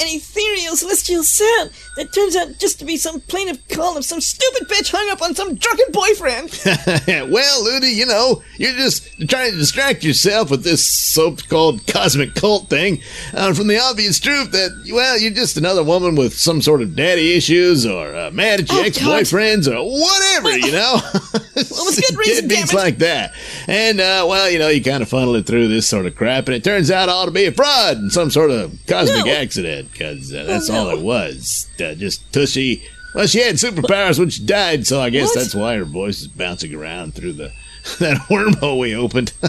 an 0.00 0.06
ethereal 0.08 0.76
celestial 0.76 1.22
sound 1.22 1.70
that 1.96 2.12
turns 2.12 2.36
out 2.36 2.58
just 2.58 2.78
to 2.78 2.84
be 2.84 2.96
some 2.96 3.20
plaintive 3.22 3.58
call 3.68 3.96
of 3.96 4.04
some 4.04 4.20
stupid 4.20 4.68
bitch 4.68 4.90
hung 4.90 5.08
up 5.10 5.20
on 5.22 5.34
some 5.34 5.54
drunken 5.54 5.86
boyfriend? 5.92 6.60
well, 7.32 7.64
Looney, 7.64 7.92
you 7.92 8.06
know, 8.06 8.42
you're 8.56 8.72
just 8.74 9.06
trying 9.28 9.50
to 9.52 9.56
distract 9.58 10.04
yourself 10.04 10.50
with 10.50 10.64
this 10.64 10.88
so-called 11.12 11.86
cosmic 11.86 12.34
cult 12.34 12.68
thing 12.68 13.00
uh, 13.34 13.52
from 13.54 13.66
the 13.66 13.78
obvious 13.78 14.18
truth 14.18 14.52
that, 14.52 14.88
well, 14.92 15.18
you're 15.18 15.32
just 15.32 15.56
another 15.56 15.82
woman 15.84 16.14
with 16.16 16.34
some 16.34 16.62
sort 16.62 16.80
of 16.82 16.96
daddy 16.96 17.34
issues 17.36 17.84
or 17.86 18.14
uh, 18.14 18.30
mad 18.30 18.60
at 18.60 18.70
your 18.70 18.80
Oh, 18.80 18.84
ex-boyfriends 18.84 19.66
or 19.68 19.82
whatever, 19.84 20.56
you 20.58 20.72
know? 20.72 21.00
Well, 21.02 21.84
with 21.86 22.00
good 22.08 22.16
reason, 22.26 22.48
damn 22.48 22.66
like 22.74 22.98
that. 22.98 23.32
And, 23.68 24.00
uh, 24.00 24.24
well, 24.28 24.50
you 24.50 24.58
know, 24.58 24.68
you 24.68 24.82
kind 24.82 25.02
of 25.02 25.08
funnel 25.08 25.34
it 25.36 25.46
through 25.46 25.68
this 25.68 25.88
sort 25.88 26.06
of 26.06 26.16
crap, 26.16 26.46
and 26.46 26.54
it 26.54 26.64
turns 26.64 26.90
out 26.90 27.08
all 27.08 27.26
to 27.26 27.30
be 27.30 27.44
a 27.46 27.52
fraud 27.52 27.98
and 27.98 28.10
some 28.12 28.30
sort 28.30 28.50
of 28.50 28.72
cosmic 28.86 29.26
No. 29.26 29.32
accident, 29.32 29.61
because 29.62 30.32
uh, 30.34 30.44
that's 30.44 30.68
Oh, 30.70 30.74
all 30.74 30.84
no. 30.86 30.96
it 30.98 31.02
was. 31.02 31.68
Uh, 31.80 31.94
just 31.94 32.32
tushy. 32.32 32.82
Well, 33.14 33.26
she 33.26 33.40
had 33.40 33.56
superpowers 33.56 34.18
when 34.18 34.30
she 34.30 34.44
died, 34.44 34.86
so 34.86 35.00
I 35.00 35.10
guess 35.10 35.28
What? 35.28 35.34
that's 35.36 35.54
why 35.54 35.76
her 35.76 35.84
voice 35.84 36.20
is 36.22 36.28
bouncing 36.28 36.74
around 36.74 37.14
through 37.14 37.34
the 37.34 37.52
that 37.98 38.16
wormhole 38.28 38.78
we 38.78 38.94
opened. 38.94 39.32
uh, 39.42 39.48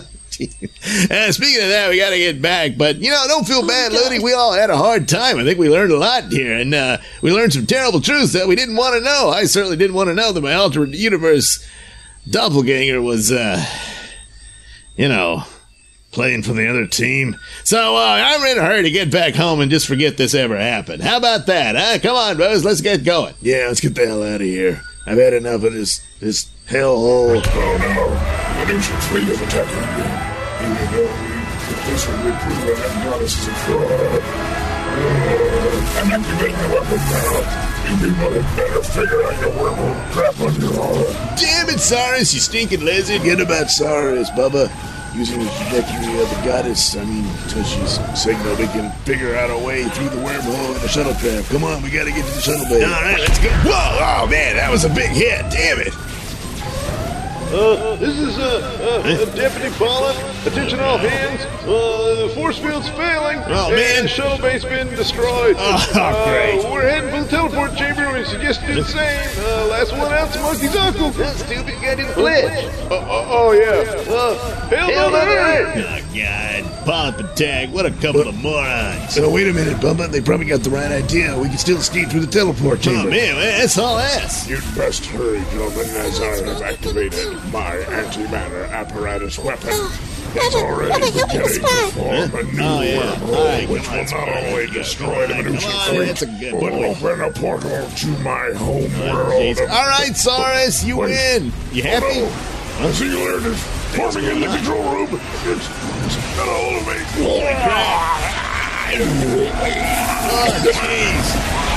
speaking 1.32 1.62
of 1.64 1.70
that, 1.70 1.88
we 1.90 1.98
got 1.98 2.10
to 2.10 2.18
get 2.18 2.42
back, 2.42 2.72
but 2.78 2.98
you 2.98 3.10
know, 3.12 3.24
don't 3.28 3.48
feel 3.48 3.66
bad, 3.66 3.92
Oh. 3.94 4.02
Looney. 4.04 4.20
We 4.24 4.34
all 4.34 4.52
had 4.54 4.70
a 4.70 4.76
hard 4.78 5.08
time. 5.08 5.38
I 5.38 5.44
think 5.44 5.60
we 5.60 5.70
learned 5.70 5.92
a 5.94 5.98
lot 5.98 6.26
here, 6.32 6.58
and 6.58 6.74
uh, 6.74 6.98
we 7.22 7.32
learned 7.32 7.54
some 7.54 7.66
terrible 7.66 8.02
truths 8.02 8.34
that 8.34 8.48
we 8.48 8.56
didn't 8.56 8.76
want 8.76 8.96
to 8.96 9.02
know. 9.02 9.30
I 9.30 9.46
certainly 9.46 9.78
didn't 9.78 9.96
want 9.96 10.10
to 10.10 10.16
know 10.16 10.32
that 10.32 10.42
my 10.42 10.56
alternate 10.56 10.98
universe 10.98 11.66
doppelganger 12.30 13.02
was, 13.02 13.32
uh, 13.32 13.64
you 14.98 15.08
know, 15.08 15.44
playing 16.14 16.44
for 16.44 16.54
the 16.54 16.70
other 16.70 16.88
team. 16.88 17.36
So 17.64 17.98
uh, 17.98 18.22
I'm 18.24 18.46
in 18.46 18.58
a 18.58 18.62
hurry 18.62 18.84
to 18.84 18.92
get 18.92 19.12
back 19.12 19.36
home 19.36 19.60
and 19.60 19.70
just 19.70 19.88
forget 19.88 20.16
this 20.16 20.34
ever 20.34 20.58
happened. 20.58 21.04
How 21.04 21.18
about 21.18 21.48
that, 21.48 21.76
huh? 21.76 22.00
Come 22.02 22.16
on, 22.16 22.38
bros, 22.38 22.64
let's 22.64 22.82
get 22.82 23.04
going. 23.04 23.34
Yeah, 23.42 23.66
let's 23.68 23.82
get 23.82 23.96
the 23.96 24.06
hell 24.08 24.24
out 24.24 24.42
of 24.42 24.48
here. 24.48 24.82
I've 25.06 25.18
had 25.18 25.34
enough 25.34 25.64
of 25.64 25.74
this 25.74 26.02
this 26.22 26.48
hellhole. 26.68 27.44
Oh, 27.44 27.78
no. 27.78 28.10
The 28.60 28.66
Venusian 28.66 28.98
fleet 29.12 29.28
is 29.28 29.42
attacking 29.42 29.76
you. 30.00 30.08
Even 30.64 30.88
though 30.94 31.12
we 31.12 31.44
conclusively 31.68 32.32
prove 32.32 32.62
that 32.64 32.78
that 32.78 32.94
goddess 33.04 33.38
is 33.38 33.48
a 33.48 33.54
fraud. 33.54 33.92
Uh, 34.94 36.00
I'm 36.00 36.12
activating 36.12 36.56
the 36.56 36.70
weapon 36.74 36.98
now. 36.98 37.74
You 37.84 37.96
people 37.98 38.32
had 38.32 38.48
better 38.56 38.84
figure 38.84 39.24
out 39.24 39.36
your 39.42 39.52
wormhole 39.52 40.12
crap 40.12 40.40
on 40.40 40.54
your 40.62 40.80
own. 40.80 41.04
Damn 41.36 41.70
it, 41.70 41.80
Cyrus, 41.80 42.34
you 42.34 42.40
stinking 42.40 42.86
lizard. 42.86 43.20
Forget 43.20 43.42
about 43.42 43.70
Cyrus, 43.70 44.30
Bubba. 44.30 44.70
Using 45.16 45.40
the 45.40 45.50
trajectory 45.70 46.20
of 46.22 46.30
the 46.30 46.42
goddess, 46.44 46.98
I 46.98 47.06
mean, 47.06 47.24
Tushy's 47.48 48.00
signal, 48.20 48.56
we 48.56 48.66
can 48.66 48.92
figure 49.06 49.36
out 49.36 49.52
a 49.52 49.58
way 49.64 49.84
through 49.90 50.10
the 50.10 50.18
wormhole 50.18 50.74
in 50.76 50.82
the 50.82 50.88
shuttlecraft. 50.88 51.52
Come 51.52 51.64
on, 51.64 51.84
we 51.84 51.92
gotta 51.92 52.10
get 52.10 52.26
to 52.26 52.32
the 52.32 52.42
shuttle 52.42 52.66
bay. 52.66 52.84
All 52.84 52.90
right, 52.90 53.20
let's 53.20 53.38
go. 53.38 53.50
Whoa! 53.50 54.24
Oh, 54.24 54.28
man, 54.28 54.56
that 54.56 54.72
was 54.72 54.86
a 54.86 54.90
big 54.90 55.12
hit. 55.12 55.42
Damn 55.52 55.80
it. 55.82 55.94
Uh, 57.54 57.96
this 57.98 58.18
is, 58.18 58.40
uh, 58.40 59.04
uh, 59.06 59.36
Deputy 59.36 59.70
Pollen. 59.78 60.33
Attention 60.46 60.82
all 60.82 60.98
hands. 60.98 61.42
Uh, 61.64 62.28
the 62.28 62.34
force 62.36 62.58
field's 62.58 62.90
failing. 62.90 63.40
Oh, 63.48 63.68
and 63.68 63.76
man. 63.76 64.04
the 64.04 64.10
shuttle 64.10 64.38
base 64.40 64.66
been 64.66 64.90
destroyed. 64.90 65.56
Oh, 65.58 65.92
uh, 65.96 66.30
great. 66.30 66.70
We're 66.70 66.82
heading 66.82 67.10
for 67.12 67.24
the 67.24 67.30
teleport 67.30 67.78
chamber. 67.78 68.12
We 68.12 68.26
suggest 68.26 68.62
you 68.64 68.68
do 68.68 68.84
the 68.84 68.86
same. 68.86 69.46
Uh, 69.46 69.68
last 69.68 69.94
one 69.94 70.12
out's 70.12 70.36
Monkey's 70.36 70.76
uncle. 70.76 71.12
That 71.12 71.38
Stupid 71.38 71.76
guy 71.82 71.96
didn't 71.96 72.12
glitch. 72.12 72.88
Oh, 72.92 73.08
oh, 73.10 73.28
oh, 73.30 73.52
yeah. 73.54 74.12
Uh, 74.12 74.68
hail, 74.68 74.88
Mother 74.88 75.30
Earth. 75.30 75.86
Oh, 75.88 76.14
God. 76.14 76.86
Polyp 76.86 77.20
and 77.20 77.38
Tag, 77.38 77.72
what 77.72 77.86
a 77.86 77.92
couple 77.92 78.28
of 78.28 78.36
morons. 78.36 79.14
So, 79.14 79.32
wait 79.32 79.48
a 79.48 79.54
minute, 79.54 79.78
Bubba. 79.78 80.12
They 80.12 80.20
probably 80.20 80.48
got 80.48 80.62
the 80.62 80.70
right 80.70 80.92
idea. 80.92 81.40
We 81.40 81.48
can 81.48 81.58
still 81.58 81.78
escape 81.78 82.10
through 82.10 82.26
the 82.26 82.32
teleport 82.32 82.82
chamber. 82.82 83.08
Oh, 83.08 83.10
man, 83.10 83.36
that's 83.36 83.78
all 83.78 83.98
ass. 83.98 84.50
You'd 84.50 84.60
best 84.76 85.06
hurry, 85.06 85.40
gentlemen, 85.52 85.88
as 85.88 86.20
I 86.20 86.26
have 86.26 86.62
activated 86.62 87.34
my 87.54 87.78
antimatter 87.88 88.70
apparatus 88.70 89.40
weapon. 89.40 89.72
It's 90.36 90.56
Bubba, 90.56 90.64
already 90.64 90.92
Bubba, 90.92 91.14
help 91.14 91.28
me 91.30 91.38
beginning 91.38 91.48
to 91.48 91.54
spy. 91.54 91.90
form 91.92 92.36
a 92.36 92.44
new 92.52 92.62
Oh, 92.64 92.82
yeah. 92.82 93.00
wormhole, 93.16 93.36
All 93.36 93.46
right, 93.46 93.70
which 93.70 93.84
come 93.84 93.98
will 93.98 94.06
not 94.06 94.30
only 94.44 94.68
destroy 94.68 95.28
the 95.28 95.34
Come 95.34 95.44
Venusian 95.44 95.72
fleet, 95.72 96.06
that's 96.06 96.22
a 96.22 96.26
good 96.26 96.52
but 96.54 96.72
one. 96.74 96.84
open 96.86 97.22
a 97.22 97.32
portal 97.32 97.88
to 97.90 98.08
my 98.20 98.52
home 98.54 98.92
oh, 98.96 99.14
world. 99.14 99.60
Of- 99.60 99.70
All 99.70 99.88
right, 99.88 100.16
Cyrus, 100.16 100.84
you 100.84 100.98
Wait. 100.98 101.12
win. 101.12 101.52
You 101.72 101.84
oh, 101.84 101.88
happy? 101.88 102.06
Oh, 102.10 102.80
no. 102.82 102.88
I 102.88 102.92
see 102.92 103.06
you 103.06 103.18
there, 103.18 103.40
just 103.42 103.64
forming 103.96 104.26
in 104.26 104.40
the 104.42 104.48
control 104.48 104.84
room. 104.84 105.10
It's, 105.46 105.68
it's 106.06 106.16
got 106.36 106.48
a 106.48 106.52
hold 106.52 106.82
of 106.82 106.88
me. 106.88 107.00
Oh, 108.96 110.52
jeez. 110.64 111.73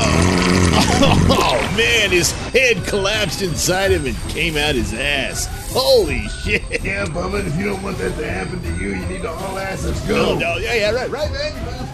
Oh 0.00 1.74
man, 1.76 2.10
his 2.10 2.32
head 2.52 2.84
collapsed 2.86 3.42
inside 3.42 3.90
him 3.90 4.06
and 4.06 4.16
came 4.30 4.56
out 4.56 4.74
his 4.74 4.94
ass. 4.94 5.46
Holy 5.72 6.26
shit! 6.42 6.62
Yeah, 6.82 7.04
Bubba, 7.06 7.46
if 7.46 7.56
you 7.56 7.66
don't 7.66 7.82
want 7.82 7.98
that 7.98 8.16
to 8.16 8.28
happen 8.30 8.60
to 8.62 8.68
you, 8.82 8.94
you 8.94 9.06
need 9.06 9.22
to 9.22 9.30
haul 9.32 9.58
ass. 9.58 9.84
Oh 9.86 10.08
go. 10.08 10.38
no, 10.38 10.56
yeah, 10.56 10.74
yeah, 10.74 10.90
right, 10.90 11.10
right, 11.10 11.30
man. 11.32 11.88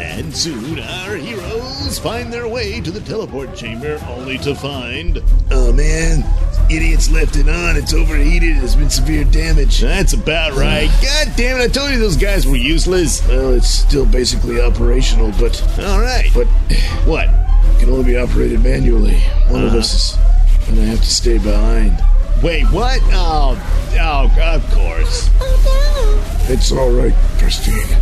And 0.00 0.34
soon 0.36 0.78
our 0.80 1.14
heroes 1.14 1.98
find 1.98 2.32
their 2.32 2.48
way 2.48 2.80
to 2.80 2.90
the 2.90 3.00
teleport 3.00 3.54
chamber, 3.54 4.02
only 4.08 4.38
to 4.38 4.54
find. 4.54 5.22
Oh 5.50 5.72
man, 5.72 6.24
idiots 6.70 7.10
left 7.10 7.36
it 7.36 7.48
on. 7.48 7.76
It's 7.76 7.92
overheated. 7.94 8.56
There's 8.58 8.76
been 8.76 8.90
severe 8.90 9.24
damage. 9.24 9.80
That's 9.80 10.12
about 10.14 10.54
right. 10.54 10.90
God 11.02 11.36
damn 11.36 11.60
it! 11.60 11.64
I 11.64 11.68
told 11.68 11.90
you 11.90 11.98
those 11.98 12.16
guys 12.16 12.46
were 12.46 12.56
useless. 12.56 13.26
Well, 13.28 13.54
it's 13.54 13.68
still 13.68 14.06
basically 14.06 14.60
operational, 14.60 15.32
but 15.38 15.62
All 15.80 16.00
right. 16.00 16.30
but 16.34 16.46
What? 17.06 17.28
Can 17.78 17.90
only 17.90 18.04
be 18.04 18.16
operated 18.16 18.62
manually. 18.62 19.18
One 19.48 19.62
of 19.62 19.68
uh-huh. 19.68 19.78
us 19.78 20.14
is 20.14 20.68
gonna 20.68 20.86
have 20.86 21.00
to 21.00 21.10
stay 21.10 21.38
behind. 21.38 21.98
Wait, 22.42 22.64
what? 22.70 23.00
Oh, 23.12 23.56
oh, 24.00 24.54
of 24.54 24.70
course. 24.72 25.30
Oh 25.40 26.46
It's 26.48 26.72
all 26.72 26.90
right, 26.90 27.14
Christine. 27.38 27.96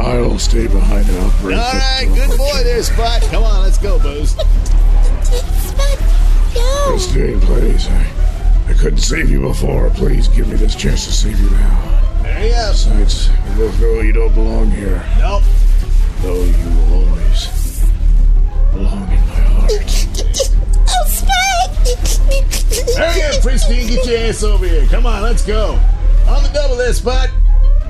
I'll 0.00 0.38
stay 0.38 0.66
behind 0.66 1.06
and 1.10 1.18
operate. 1.18 1.58
All 1.58 1.72
the 1.72 2.14
good 2.14 2.38
boy 2.38 2.46
teleport 2.46 2.64
there, 2.64 2.82
Spot. 2.82 3.22
Come 3.30 3.42
on, 3.42 3.62
let's 3.62 3.76
go, 3.76 3.98
Booze. 3.98 4.34
no! 4.36 4.44
Spot, 5.24 6.00
no! 6.54 6.84
Christine, 6.88 7.40
please. 7.40 7.86
I, 7.86 8.06
I 8.68 8.72
couldn't 8.72 9.00
save 9.00 9.28
you 9.28 9.40
before. 9.42 9.90
Please 9.90 10.28
give 10.28 10.48
me 10.48 10.56
this 10.56 10.74
chance 10.74 11.04
to 11.04 11.12
save 11.12 11.38
you 11.38 11.50
now. 11.50 12.22
There 12.22 12.46
you 12.46 12.52
go. 12.52 12.70
Besides, 12.70 13.28
we 13.28 13.54
both 13.56 13.80
know 13.80 14.00
you 14.00 14.12
don't 14.12 14.34
belong 14.34 14.70
here. 14.70 15.04
Nope. 15.18 15.42
Though 16.22 16.44
you 16.44 16.68
will 16.76 17.06
always 17.06 17.69
belong 18.72 19.10
in 19.10 19.20
my 19.28 19.34
heart. 19.34 19.72
Oh, 20.88 21.04
Spot! 21.06 21.70
Hurry 22.96 23.22
up, 23.22 23.42
Christine. 23.42 23.88
Get 23.88 24.06
your 24.06 24.18
ass 24.18 24.42
over 24.42 24.66
here. 24.66 24.86
Come 24.86 25.06
on, 25.06 25.22
let's 25.22 25.44
go. 25.44 25.78
On 26.28 26.42
the 26.42 26.50
double 26.52 26.76
there, 26.76 26.92
Spot. 26.92 27.28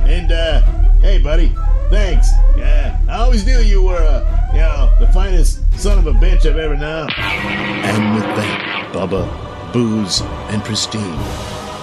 And, 0.04 0.32
uh, 0.32 0.62
hey, 1.00 1.18
buddy. 1.18 1.54
Thanks. 1.90 2.30
Yeah, 2.56 3.00
I 3.08 3.16
always 3.16 3.44
knew 3.44 3.58
you 3.58 3.82
were, 3.82 3.96
uh, 3.96 4.48
you 4.52 4.60
know, 4.60 4.92
the 5.00 5.12
finest 5.12 5.60
son 5.78 5.98
of 5.98 6.06
a 6.06 6.12
bitch 6.12 6.46
I've 6.46 6.56
ever 6.56 6.76
known. 6.76 7.10
And 7.18 8.14
with 8.14 8.24
that, 8.24 8.90
Bubba, 8.92 9.72
Booze, 9.72 10.20
and 10.20 10.62
Pristine 10.62 11.18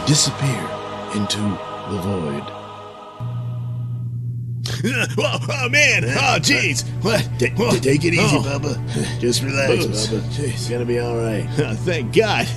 disappear 0.05 0.69
into 1.13 1.39
the 1.89 1.99
void. 2.01 2.56
oh, 5.17 5.39
oh, 5.49 5.69
man. 5.69 6.03
Oh, 6.05 6.37
jeez. 6.39 6.83
What? 7.03 7.21
Ta- 7.39 7.47
ta- 7.55 7.79
take 7.79 8.03
it 8.05 8.13
easy, 8.13 8.37
Oh. 8.37 8.41
Bubba. 8.41 9.19
Just 9.19 9.41
relax, 9.43 9.85
Booze. 9.85 10.07
Bubba. 10.07 10.39
It's 10.53 10.69
gonna 10.69 10.85
be 10.85 10.99
all 10.99 11.17
right. 11.17 11.47
Oh, 11.59 11.73
thank 11.75 12.13
God. 12.15 12.47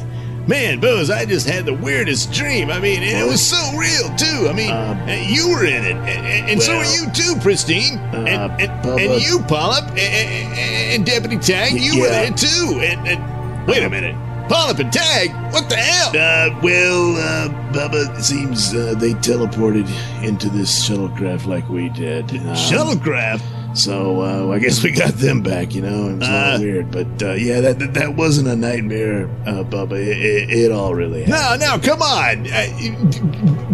Man, 0.49 0.81
Booze, 0.81 1.11
I 1.11 1.27
just 1.27 1.47
had 1.49 1.65
the 1.67 1.75
weirdest 1.75 2.33
dream. 2.33 2.71
I 2.71 2.81
mean, 2.81 3.03
and 3.03 3.19
it 3.19 3.31
was 3.31 3.41
so 3.47 3.57
real, 3.79 4.09
too. 4.17 4.49
I 4.49 4.53
mean, 4.53 4.71
Um, 4.71 4.99
uh, 5.09 5.13
you 5.13 5.49
were 5.51 5.65
in 5.65 5.85
it, 5.85 5.93
and, 5.97 6.27
and, 6.27 6.51
and 6.51 6.63
so 6.63 6.73
well, 6.73 6.81
were 6.81 7.07
you, 7.07 7.13
too, 7.13 7.37
Pristine. 7.41 7.99
uh, 7.99 8.25
and, 8.27 8.61
and, 8.61 9.01
and 9.01 9.23
you, 9.23 9.41
Polyp, 9.47 9.85
and, 9.91 9.99
and, 9.99 11.07
Deputy 11.07 11.37
Tag, 11.37 11.73
you 11.75 11.95
Y- 11.95 12.01
were 12.01 12.07
yeah. 12.07 12.31
there, 12.31 12.33
too. 12.33 12.81
And, 12.83 13.07
and 13.07 13.67
wait 13.69 13.83
a 13.83 13.91
minute. 13.91 14.17
Polyp 14.51 14.81
and 14.81 14.93
Tag? 14.93 15.31
What 15.53 15.69
the 15.69 15.77
hell? 15.77 16.09
Uh, 16.09 16.61
well, 16.61 17.17
uh, 17.17 17.49
Bubba, 17.73 18.19
it 18.19 18.23
seems 18.25 18.75
uh, 18.75 18.95
they 18.99 19.13
teleported 19.15 19.87
into 20.25 20.49
this 20.51 20.89
shuttlecraft 20.89 21.47
like 21.47 21.69
we 21.69 21.89
did. 21.91 22.29
Um, 22.33 22.47
Shuttlecraft? 22.57 23.43
So 23.77 24.21
uh, 24.23 24.53
I 24.53 24.59
guess 24.59 24.83
we 24.83 24.91
got 24.91 25.15
them 25.15 25.43
back, 25.43 25.73
you 25.77 25.83
know. 25.83 26.09
It 26.09 26.19
was 26.19 26.29
Uh, 26.29 26.57
weird, 26.61 26.91
but 26.91 27.23
uh, 27.23 27.35
yeah, 27.35 27.61
that, 27.61 27.79
that 27.79 27.95
that 27.95 28.17
wasn't 28.17 28.49
a 28.49 28.57
nightmare, 28.57 29.27
uh, 29.47 29.63
Bubba. 29.63 29.93
It, 29.93 30.19
it, 30.19 30.51
it 30.51 30.73
all 30.73 30.97
really 30.97 31.23
happened. 31.23 31.61
No, 31.61 31.77
no, 31.77 31.79
come 31.81 32.03
on. 32.03 32.45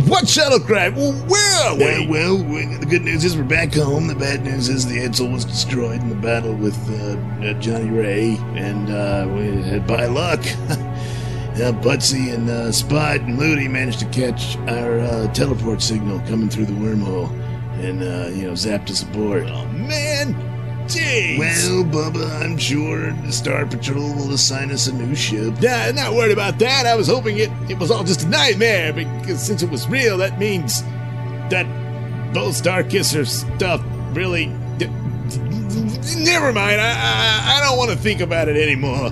What 0.05 0.25
shuttlecraft? 0.27 0.95
Where 1.29 1.65
are 1.65 1.75
we? 1.75 1.85
Well, 1.85 2.07
well, 2.09 2.45
we- 2.45 2.67
the 2.77 2.85
good 2.87 3.03
news 3.03 3.25
is 3.25 3.37
we're 3.37 3.45
back 3.45 3.73
home. 3.75 4.07
The 4.09 4.15
bad 4.15 4.45
news 4.45 4.69
is 4.69 4.87
the 4.87 4.99
Edsel 4.99 5.33
was 5.33 5.45
destroyed 5.47 6.01
in 6.03 6.11
the 6.11 6.15
battle 6.15 6.55
with 6.55 6.77
uh, 6.91 7.17
uh, 7.45 7.55
Johnny 7.55 7.89
Ray, 7.89 8.37
and 8.55 8.91
uh, 8.91 9.27
we 9.35 9.63
had 9.63 9.87
by 9.87 10.07
luck. 10.07 10.41
Uh, 11.57 11.73
Butsy 11.73 12.35
and 12.35 12.51
uh, 12.51 12.71
Spot 12.71 13.19
and 13.19 13.39
Ludi 13.39 13.67
managed 13.67 13.99
to 14.01 14.05
catch 14.11 14.59
our 14.69 14.99
uh, 15.01 15.27
teleport 15.33 15.81
signal 15.81 16.19
coming 16.29 16.51
through 16.51 16.67
the 16.67 16.75
wormhole, 16.75 17.31
and 17.83 18.03
uh, 18.03 18.29
you 18.37 18.47
know 18.47 18.53
zapped 18.53 18.91
us 18.91 19.03
aboard. 19.03 19.45
oh, 19.49 19.65
man. 19.69 20.35
Jeez. 20.87 21.39
Well, 21.39 21.85
Bubba, 21.85 22.43
I'm 22.43 22.57
sure 22.59 23.13
the 23.13 23.33
Star 23.33 23.67
Patrol 23.67 24.15
will 24.15 24.33
assign 24.33 24.71
us 24.71 24.87
a 24.87 24.93
new 24.95 25.15
ship. 25.15 25.61
Nah, 25.61 25.91
not 25.93 26.15
worried 26.15 26.33
about 26.33 26.59
that. 26.61 26.87
I 26.87 26.95
was 26.95 27.09
hoping 27.09 27.39
it, 27.39 27.51
it 27.69 27.79
was 27.79 27.91
all 27.91 28.05
just 28.05 28.23
a 28.25 28.29
nightmare, 28.29 28.93
because 28.93 29.43
since 29.43 29.63
it 29.63 29.71
was 29.71 29.89
real, 29.89 30.17
that 30.19 30.39
means 30.39 30.83
that 31.51 31.67
both 32.33 32.55
Star 32.57 32.83
Kisser 32.83 33.25
stuff 33.25 33.83
really. 34.13 34.47
d- 34.79 34.87
d- 35.29 35.39
Never 36.19 36.53
mind. 36.53 36.81
I, 36.81 36.91
I, 36.91 37.57
I 37.59 37.61
don't 37.69 37.77
want 37.79 37.91
to 37.91 37.97
think 37.97 38.21
about 38.21 38.49
it 38.49 38.57
anymore. 38.57 39.11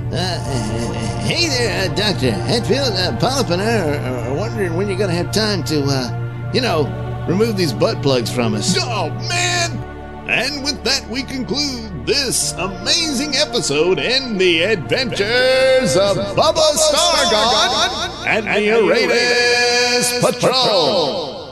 Hey 1.24 1.48
there, 1.48 1.90
uh, 1.90 1.94
Dr. 1.94 2.30
Hatfield. 2.30 2.92
Uh, 2.92 3.16
Polyp 3.18 3.50
and 3.50 3.60
I 3.62 3.78
are, 3.78 3.94
are, 3.96 4.18
are 4.30 4.34
wondering 4.36 4.76
when 4.76 4.88
you're 4.88 4.98
going 4.98 5.10
to 5.10 5.16
have 5.16 5.32
time 5.32 5.64
to, 5.64 5.82
uh, 5.82 6.50
you 6.54 6.60
know, 6.60 6.84
remove 7.28 7.56
these 7.56 7.72
butt 7.72 8.00
plugs 8.02 8.30
from 8.32 8.54
us. 8.54 8.76
Oh, 8.78 9.08
man! 9.28 9.80
And 10.26 10.64
with 10.64 10.82
that, 10.84 11.06
we 11.10 11.22
conclude 11.22 12.06
this 12.06 12.52
amazing 12.52 13.36
episode 13.36 13.98
and 13.98 14.40
the 14.40 14.62
adventures 14.62 15.96
of 15.96 16.16
Bubba 16.34 16.70
Stargon 16.76 18.26
and 18.26 18.46
the 18.46 18.62
Uranus 18.62 20.20
Patrol. 20.24 21.44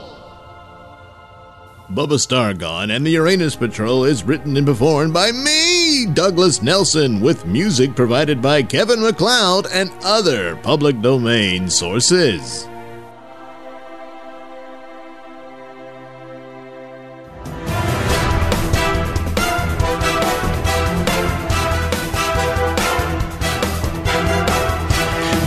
Bubba 1.93 2.17
Stargon 2.17 2.97
and 2.97 3.05
the 3.05 3.11
Uranus 3.11 3.57
Patrol 3.57 4.05
is 4.05 4.25
written 4.25 4.57
and 4.57 4.67
performed 4.67 5.13
by 5.13 5.31
me, 5.31 6.07
Douglas 6.07 6.63
Nelson, 6.63 7.21
with 7.21 7.45
music 7.45 7.95
provided 7.95 8.41
by 8.41 8.63
Kevin 8.63 9.03
MacLeod 9.03 9.67
and 9.71 9.91
other 10.03 10.57
public 10.57 11.03
domain 11.03 11.69
sources. 11.69 12.67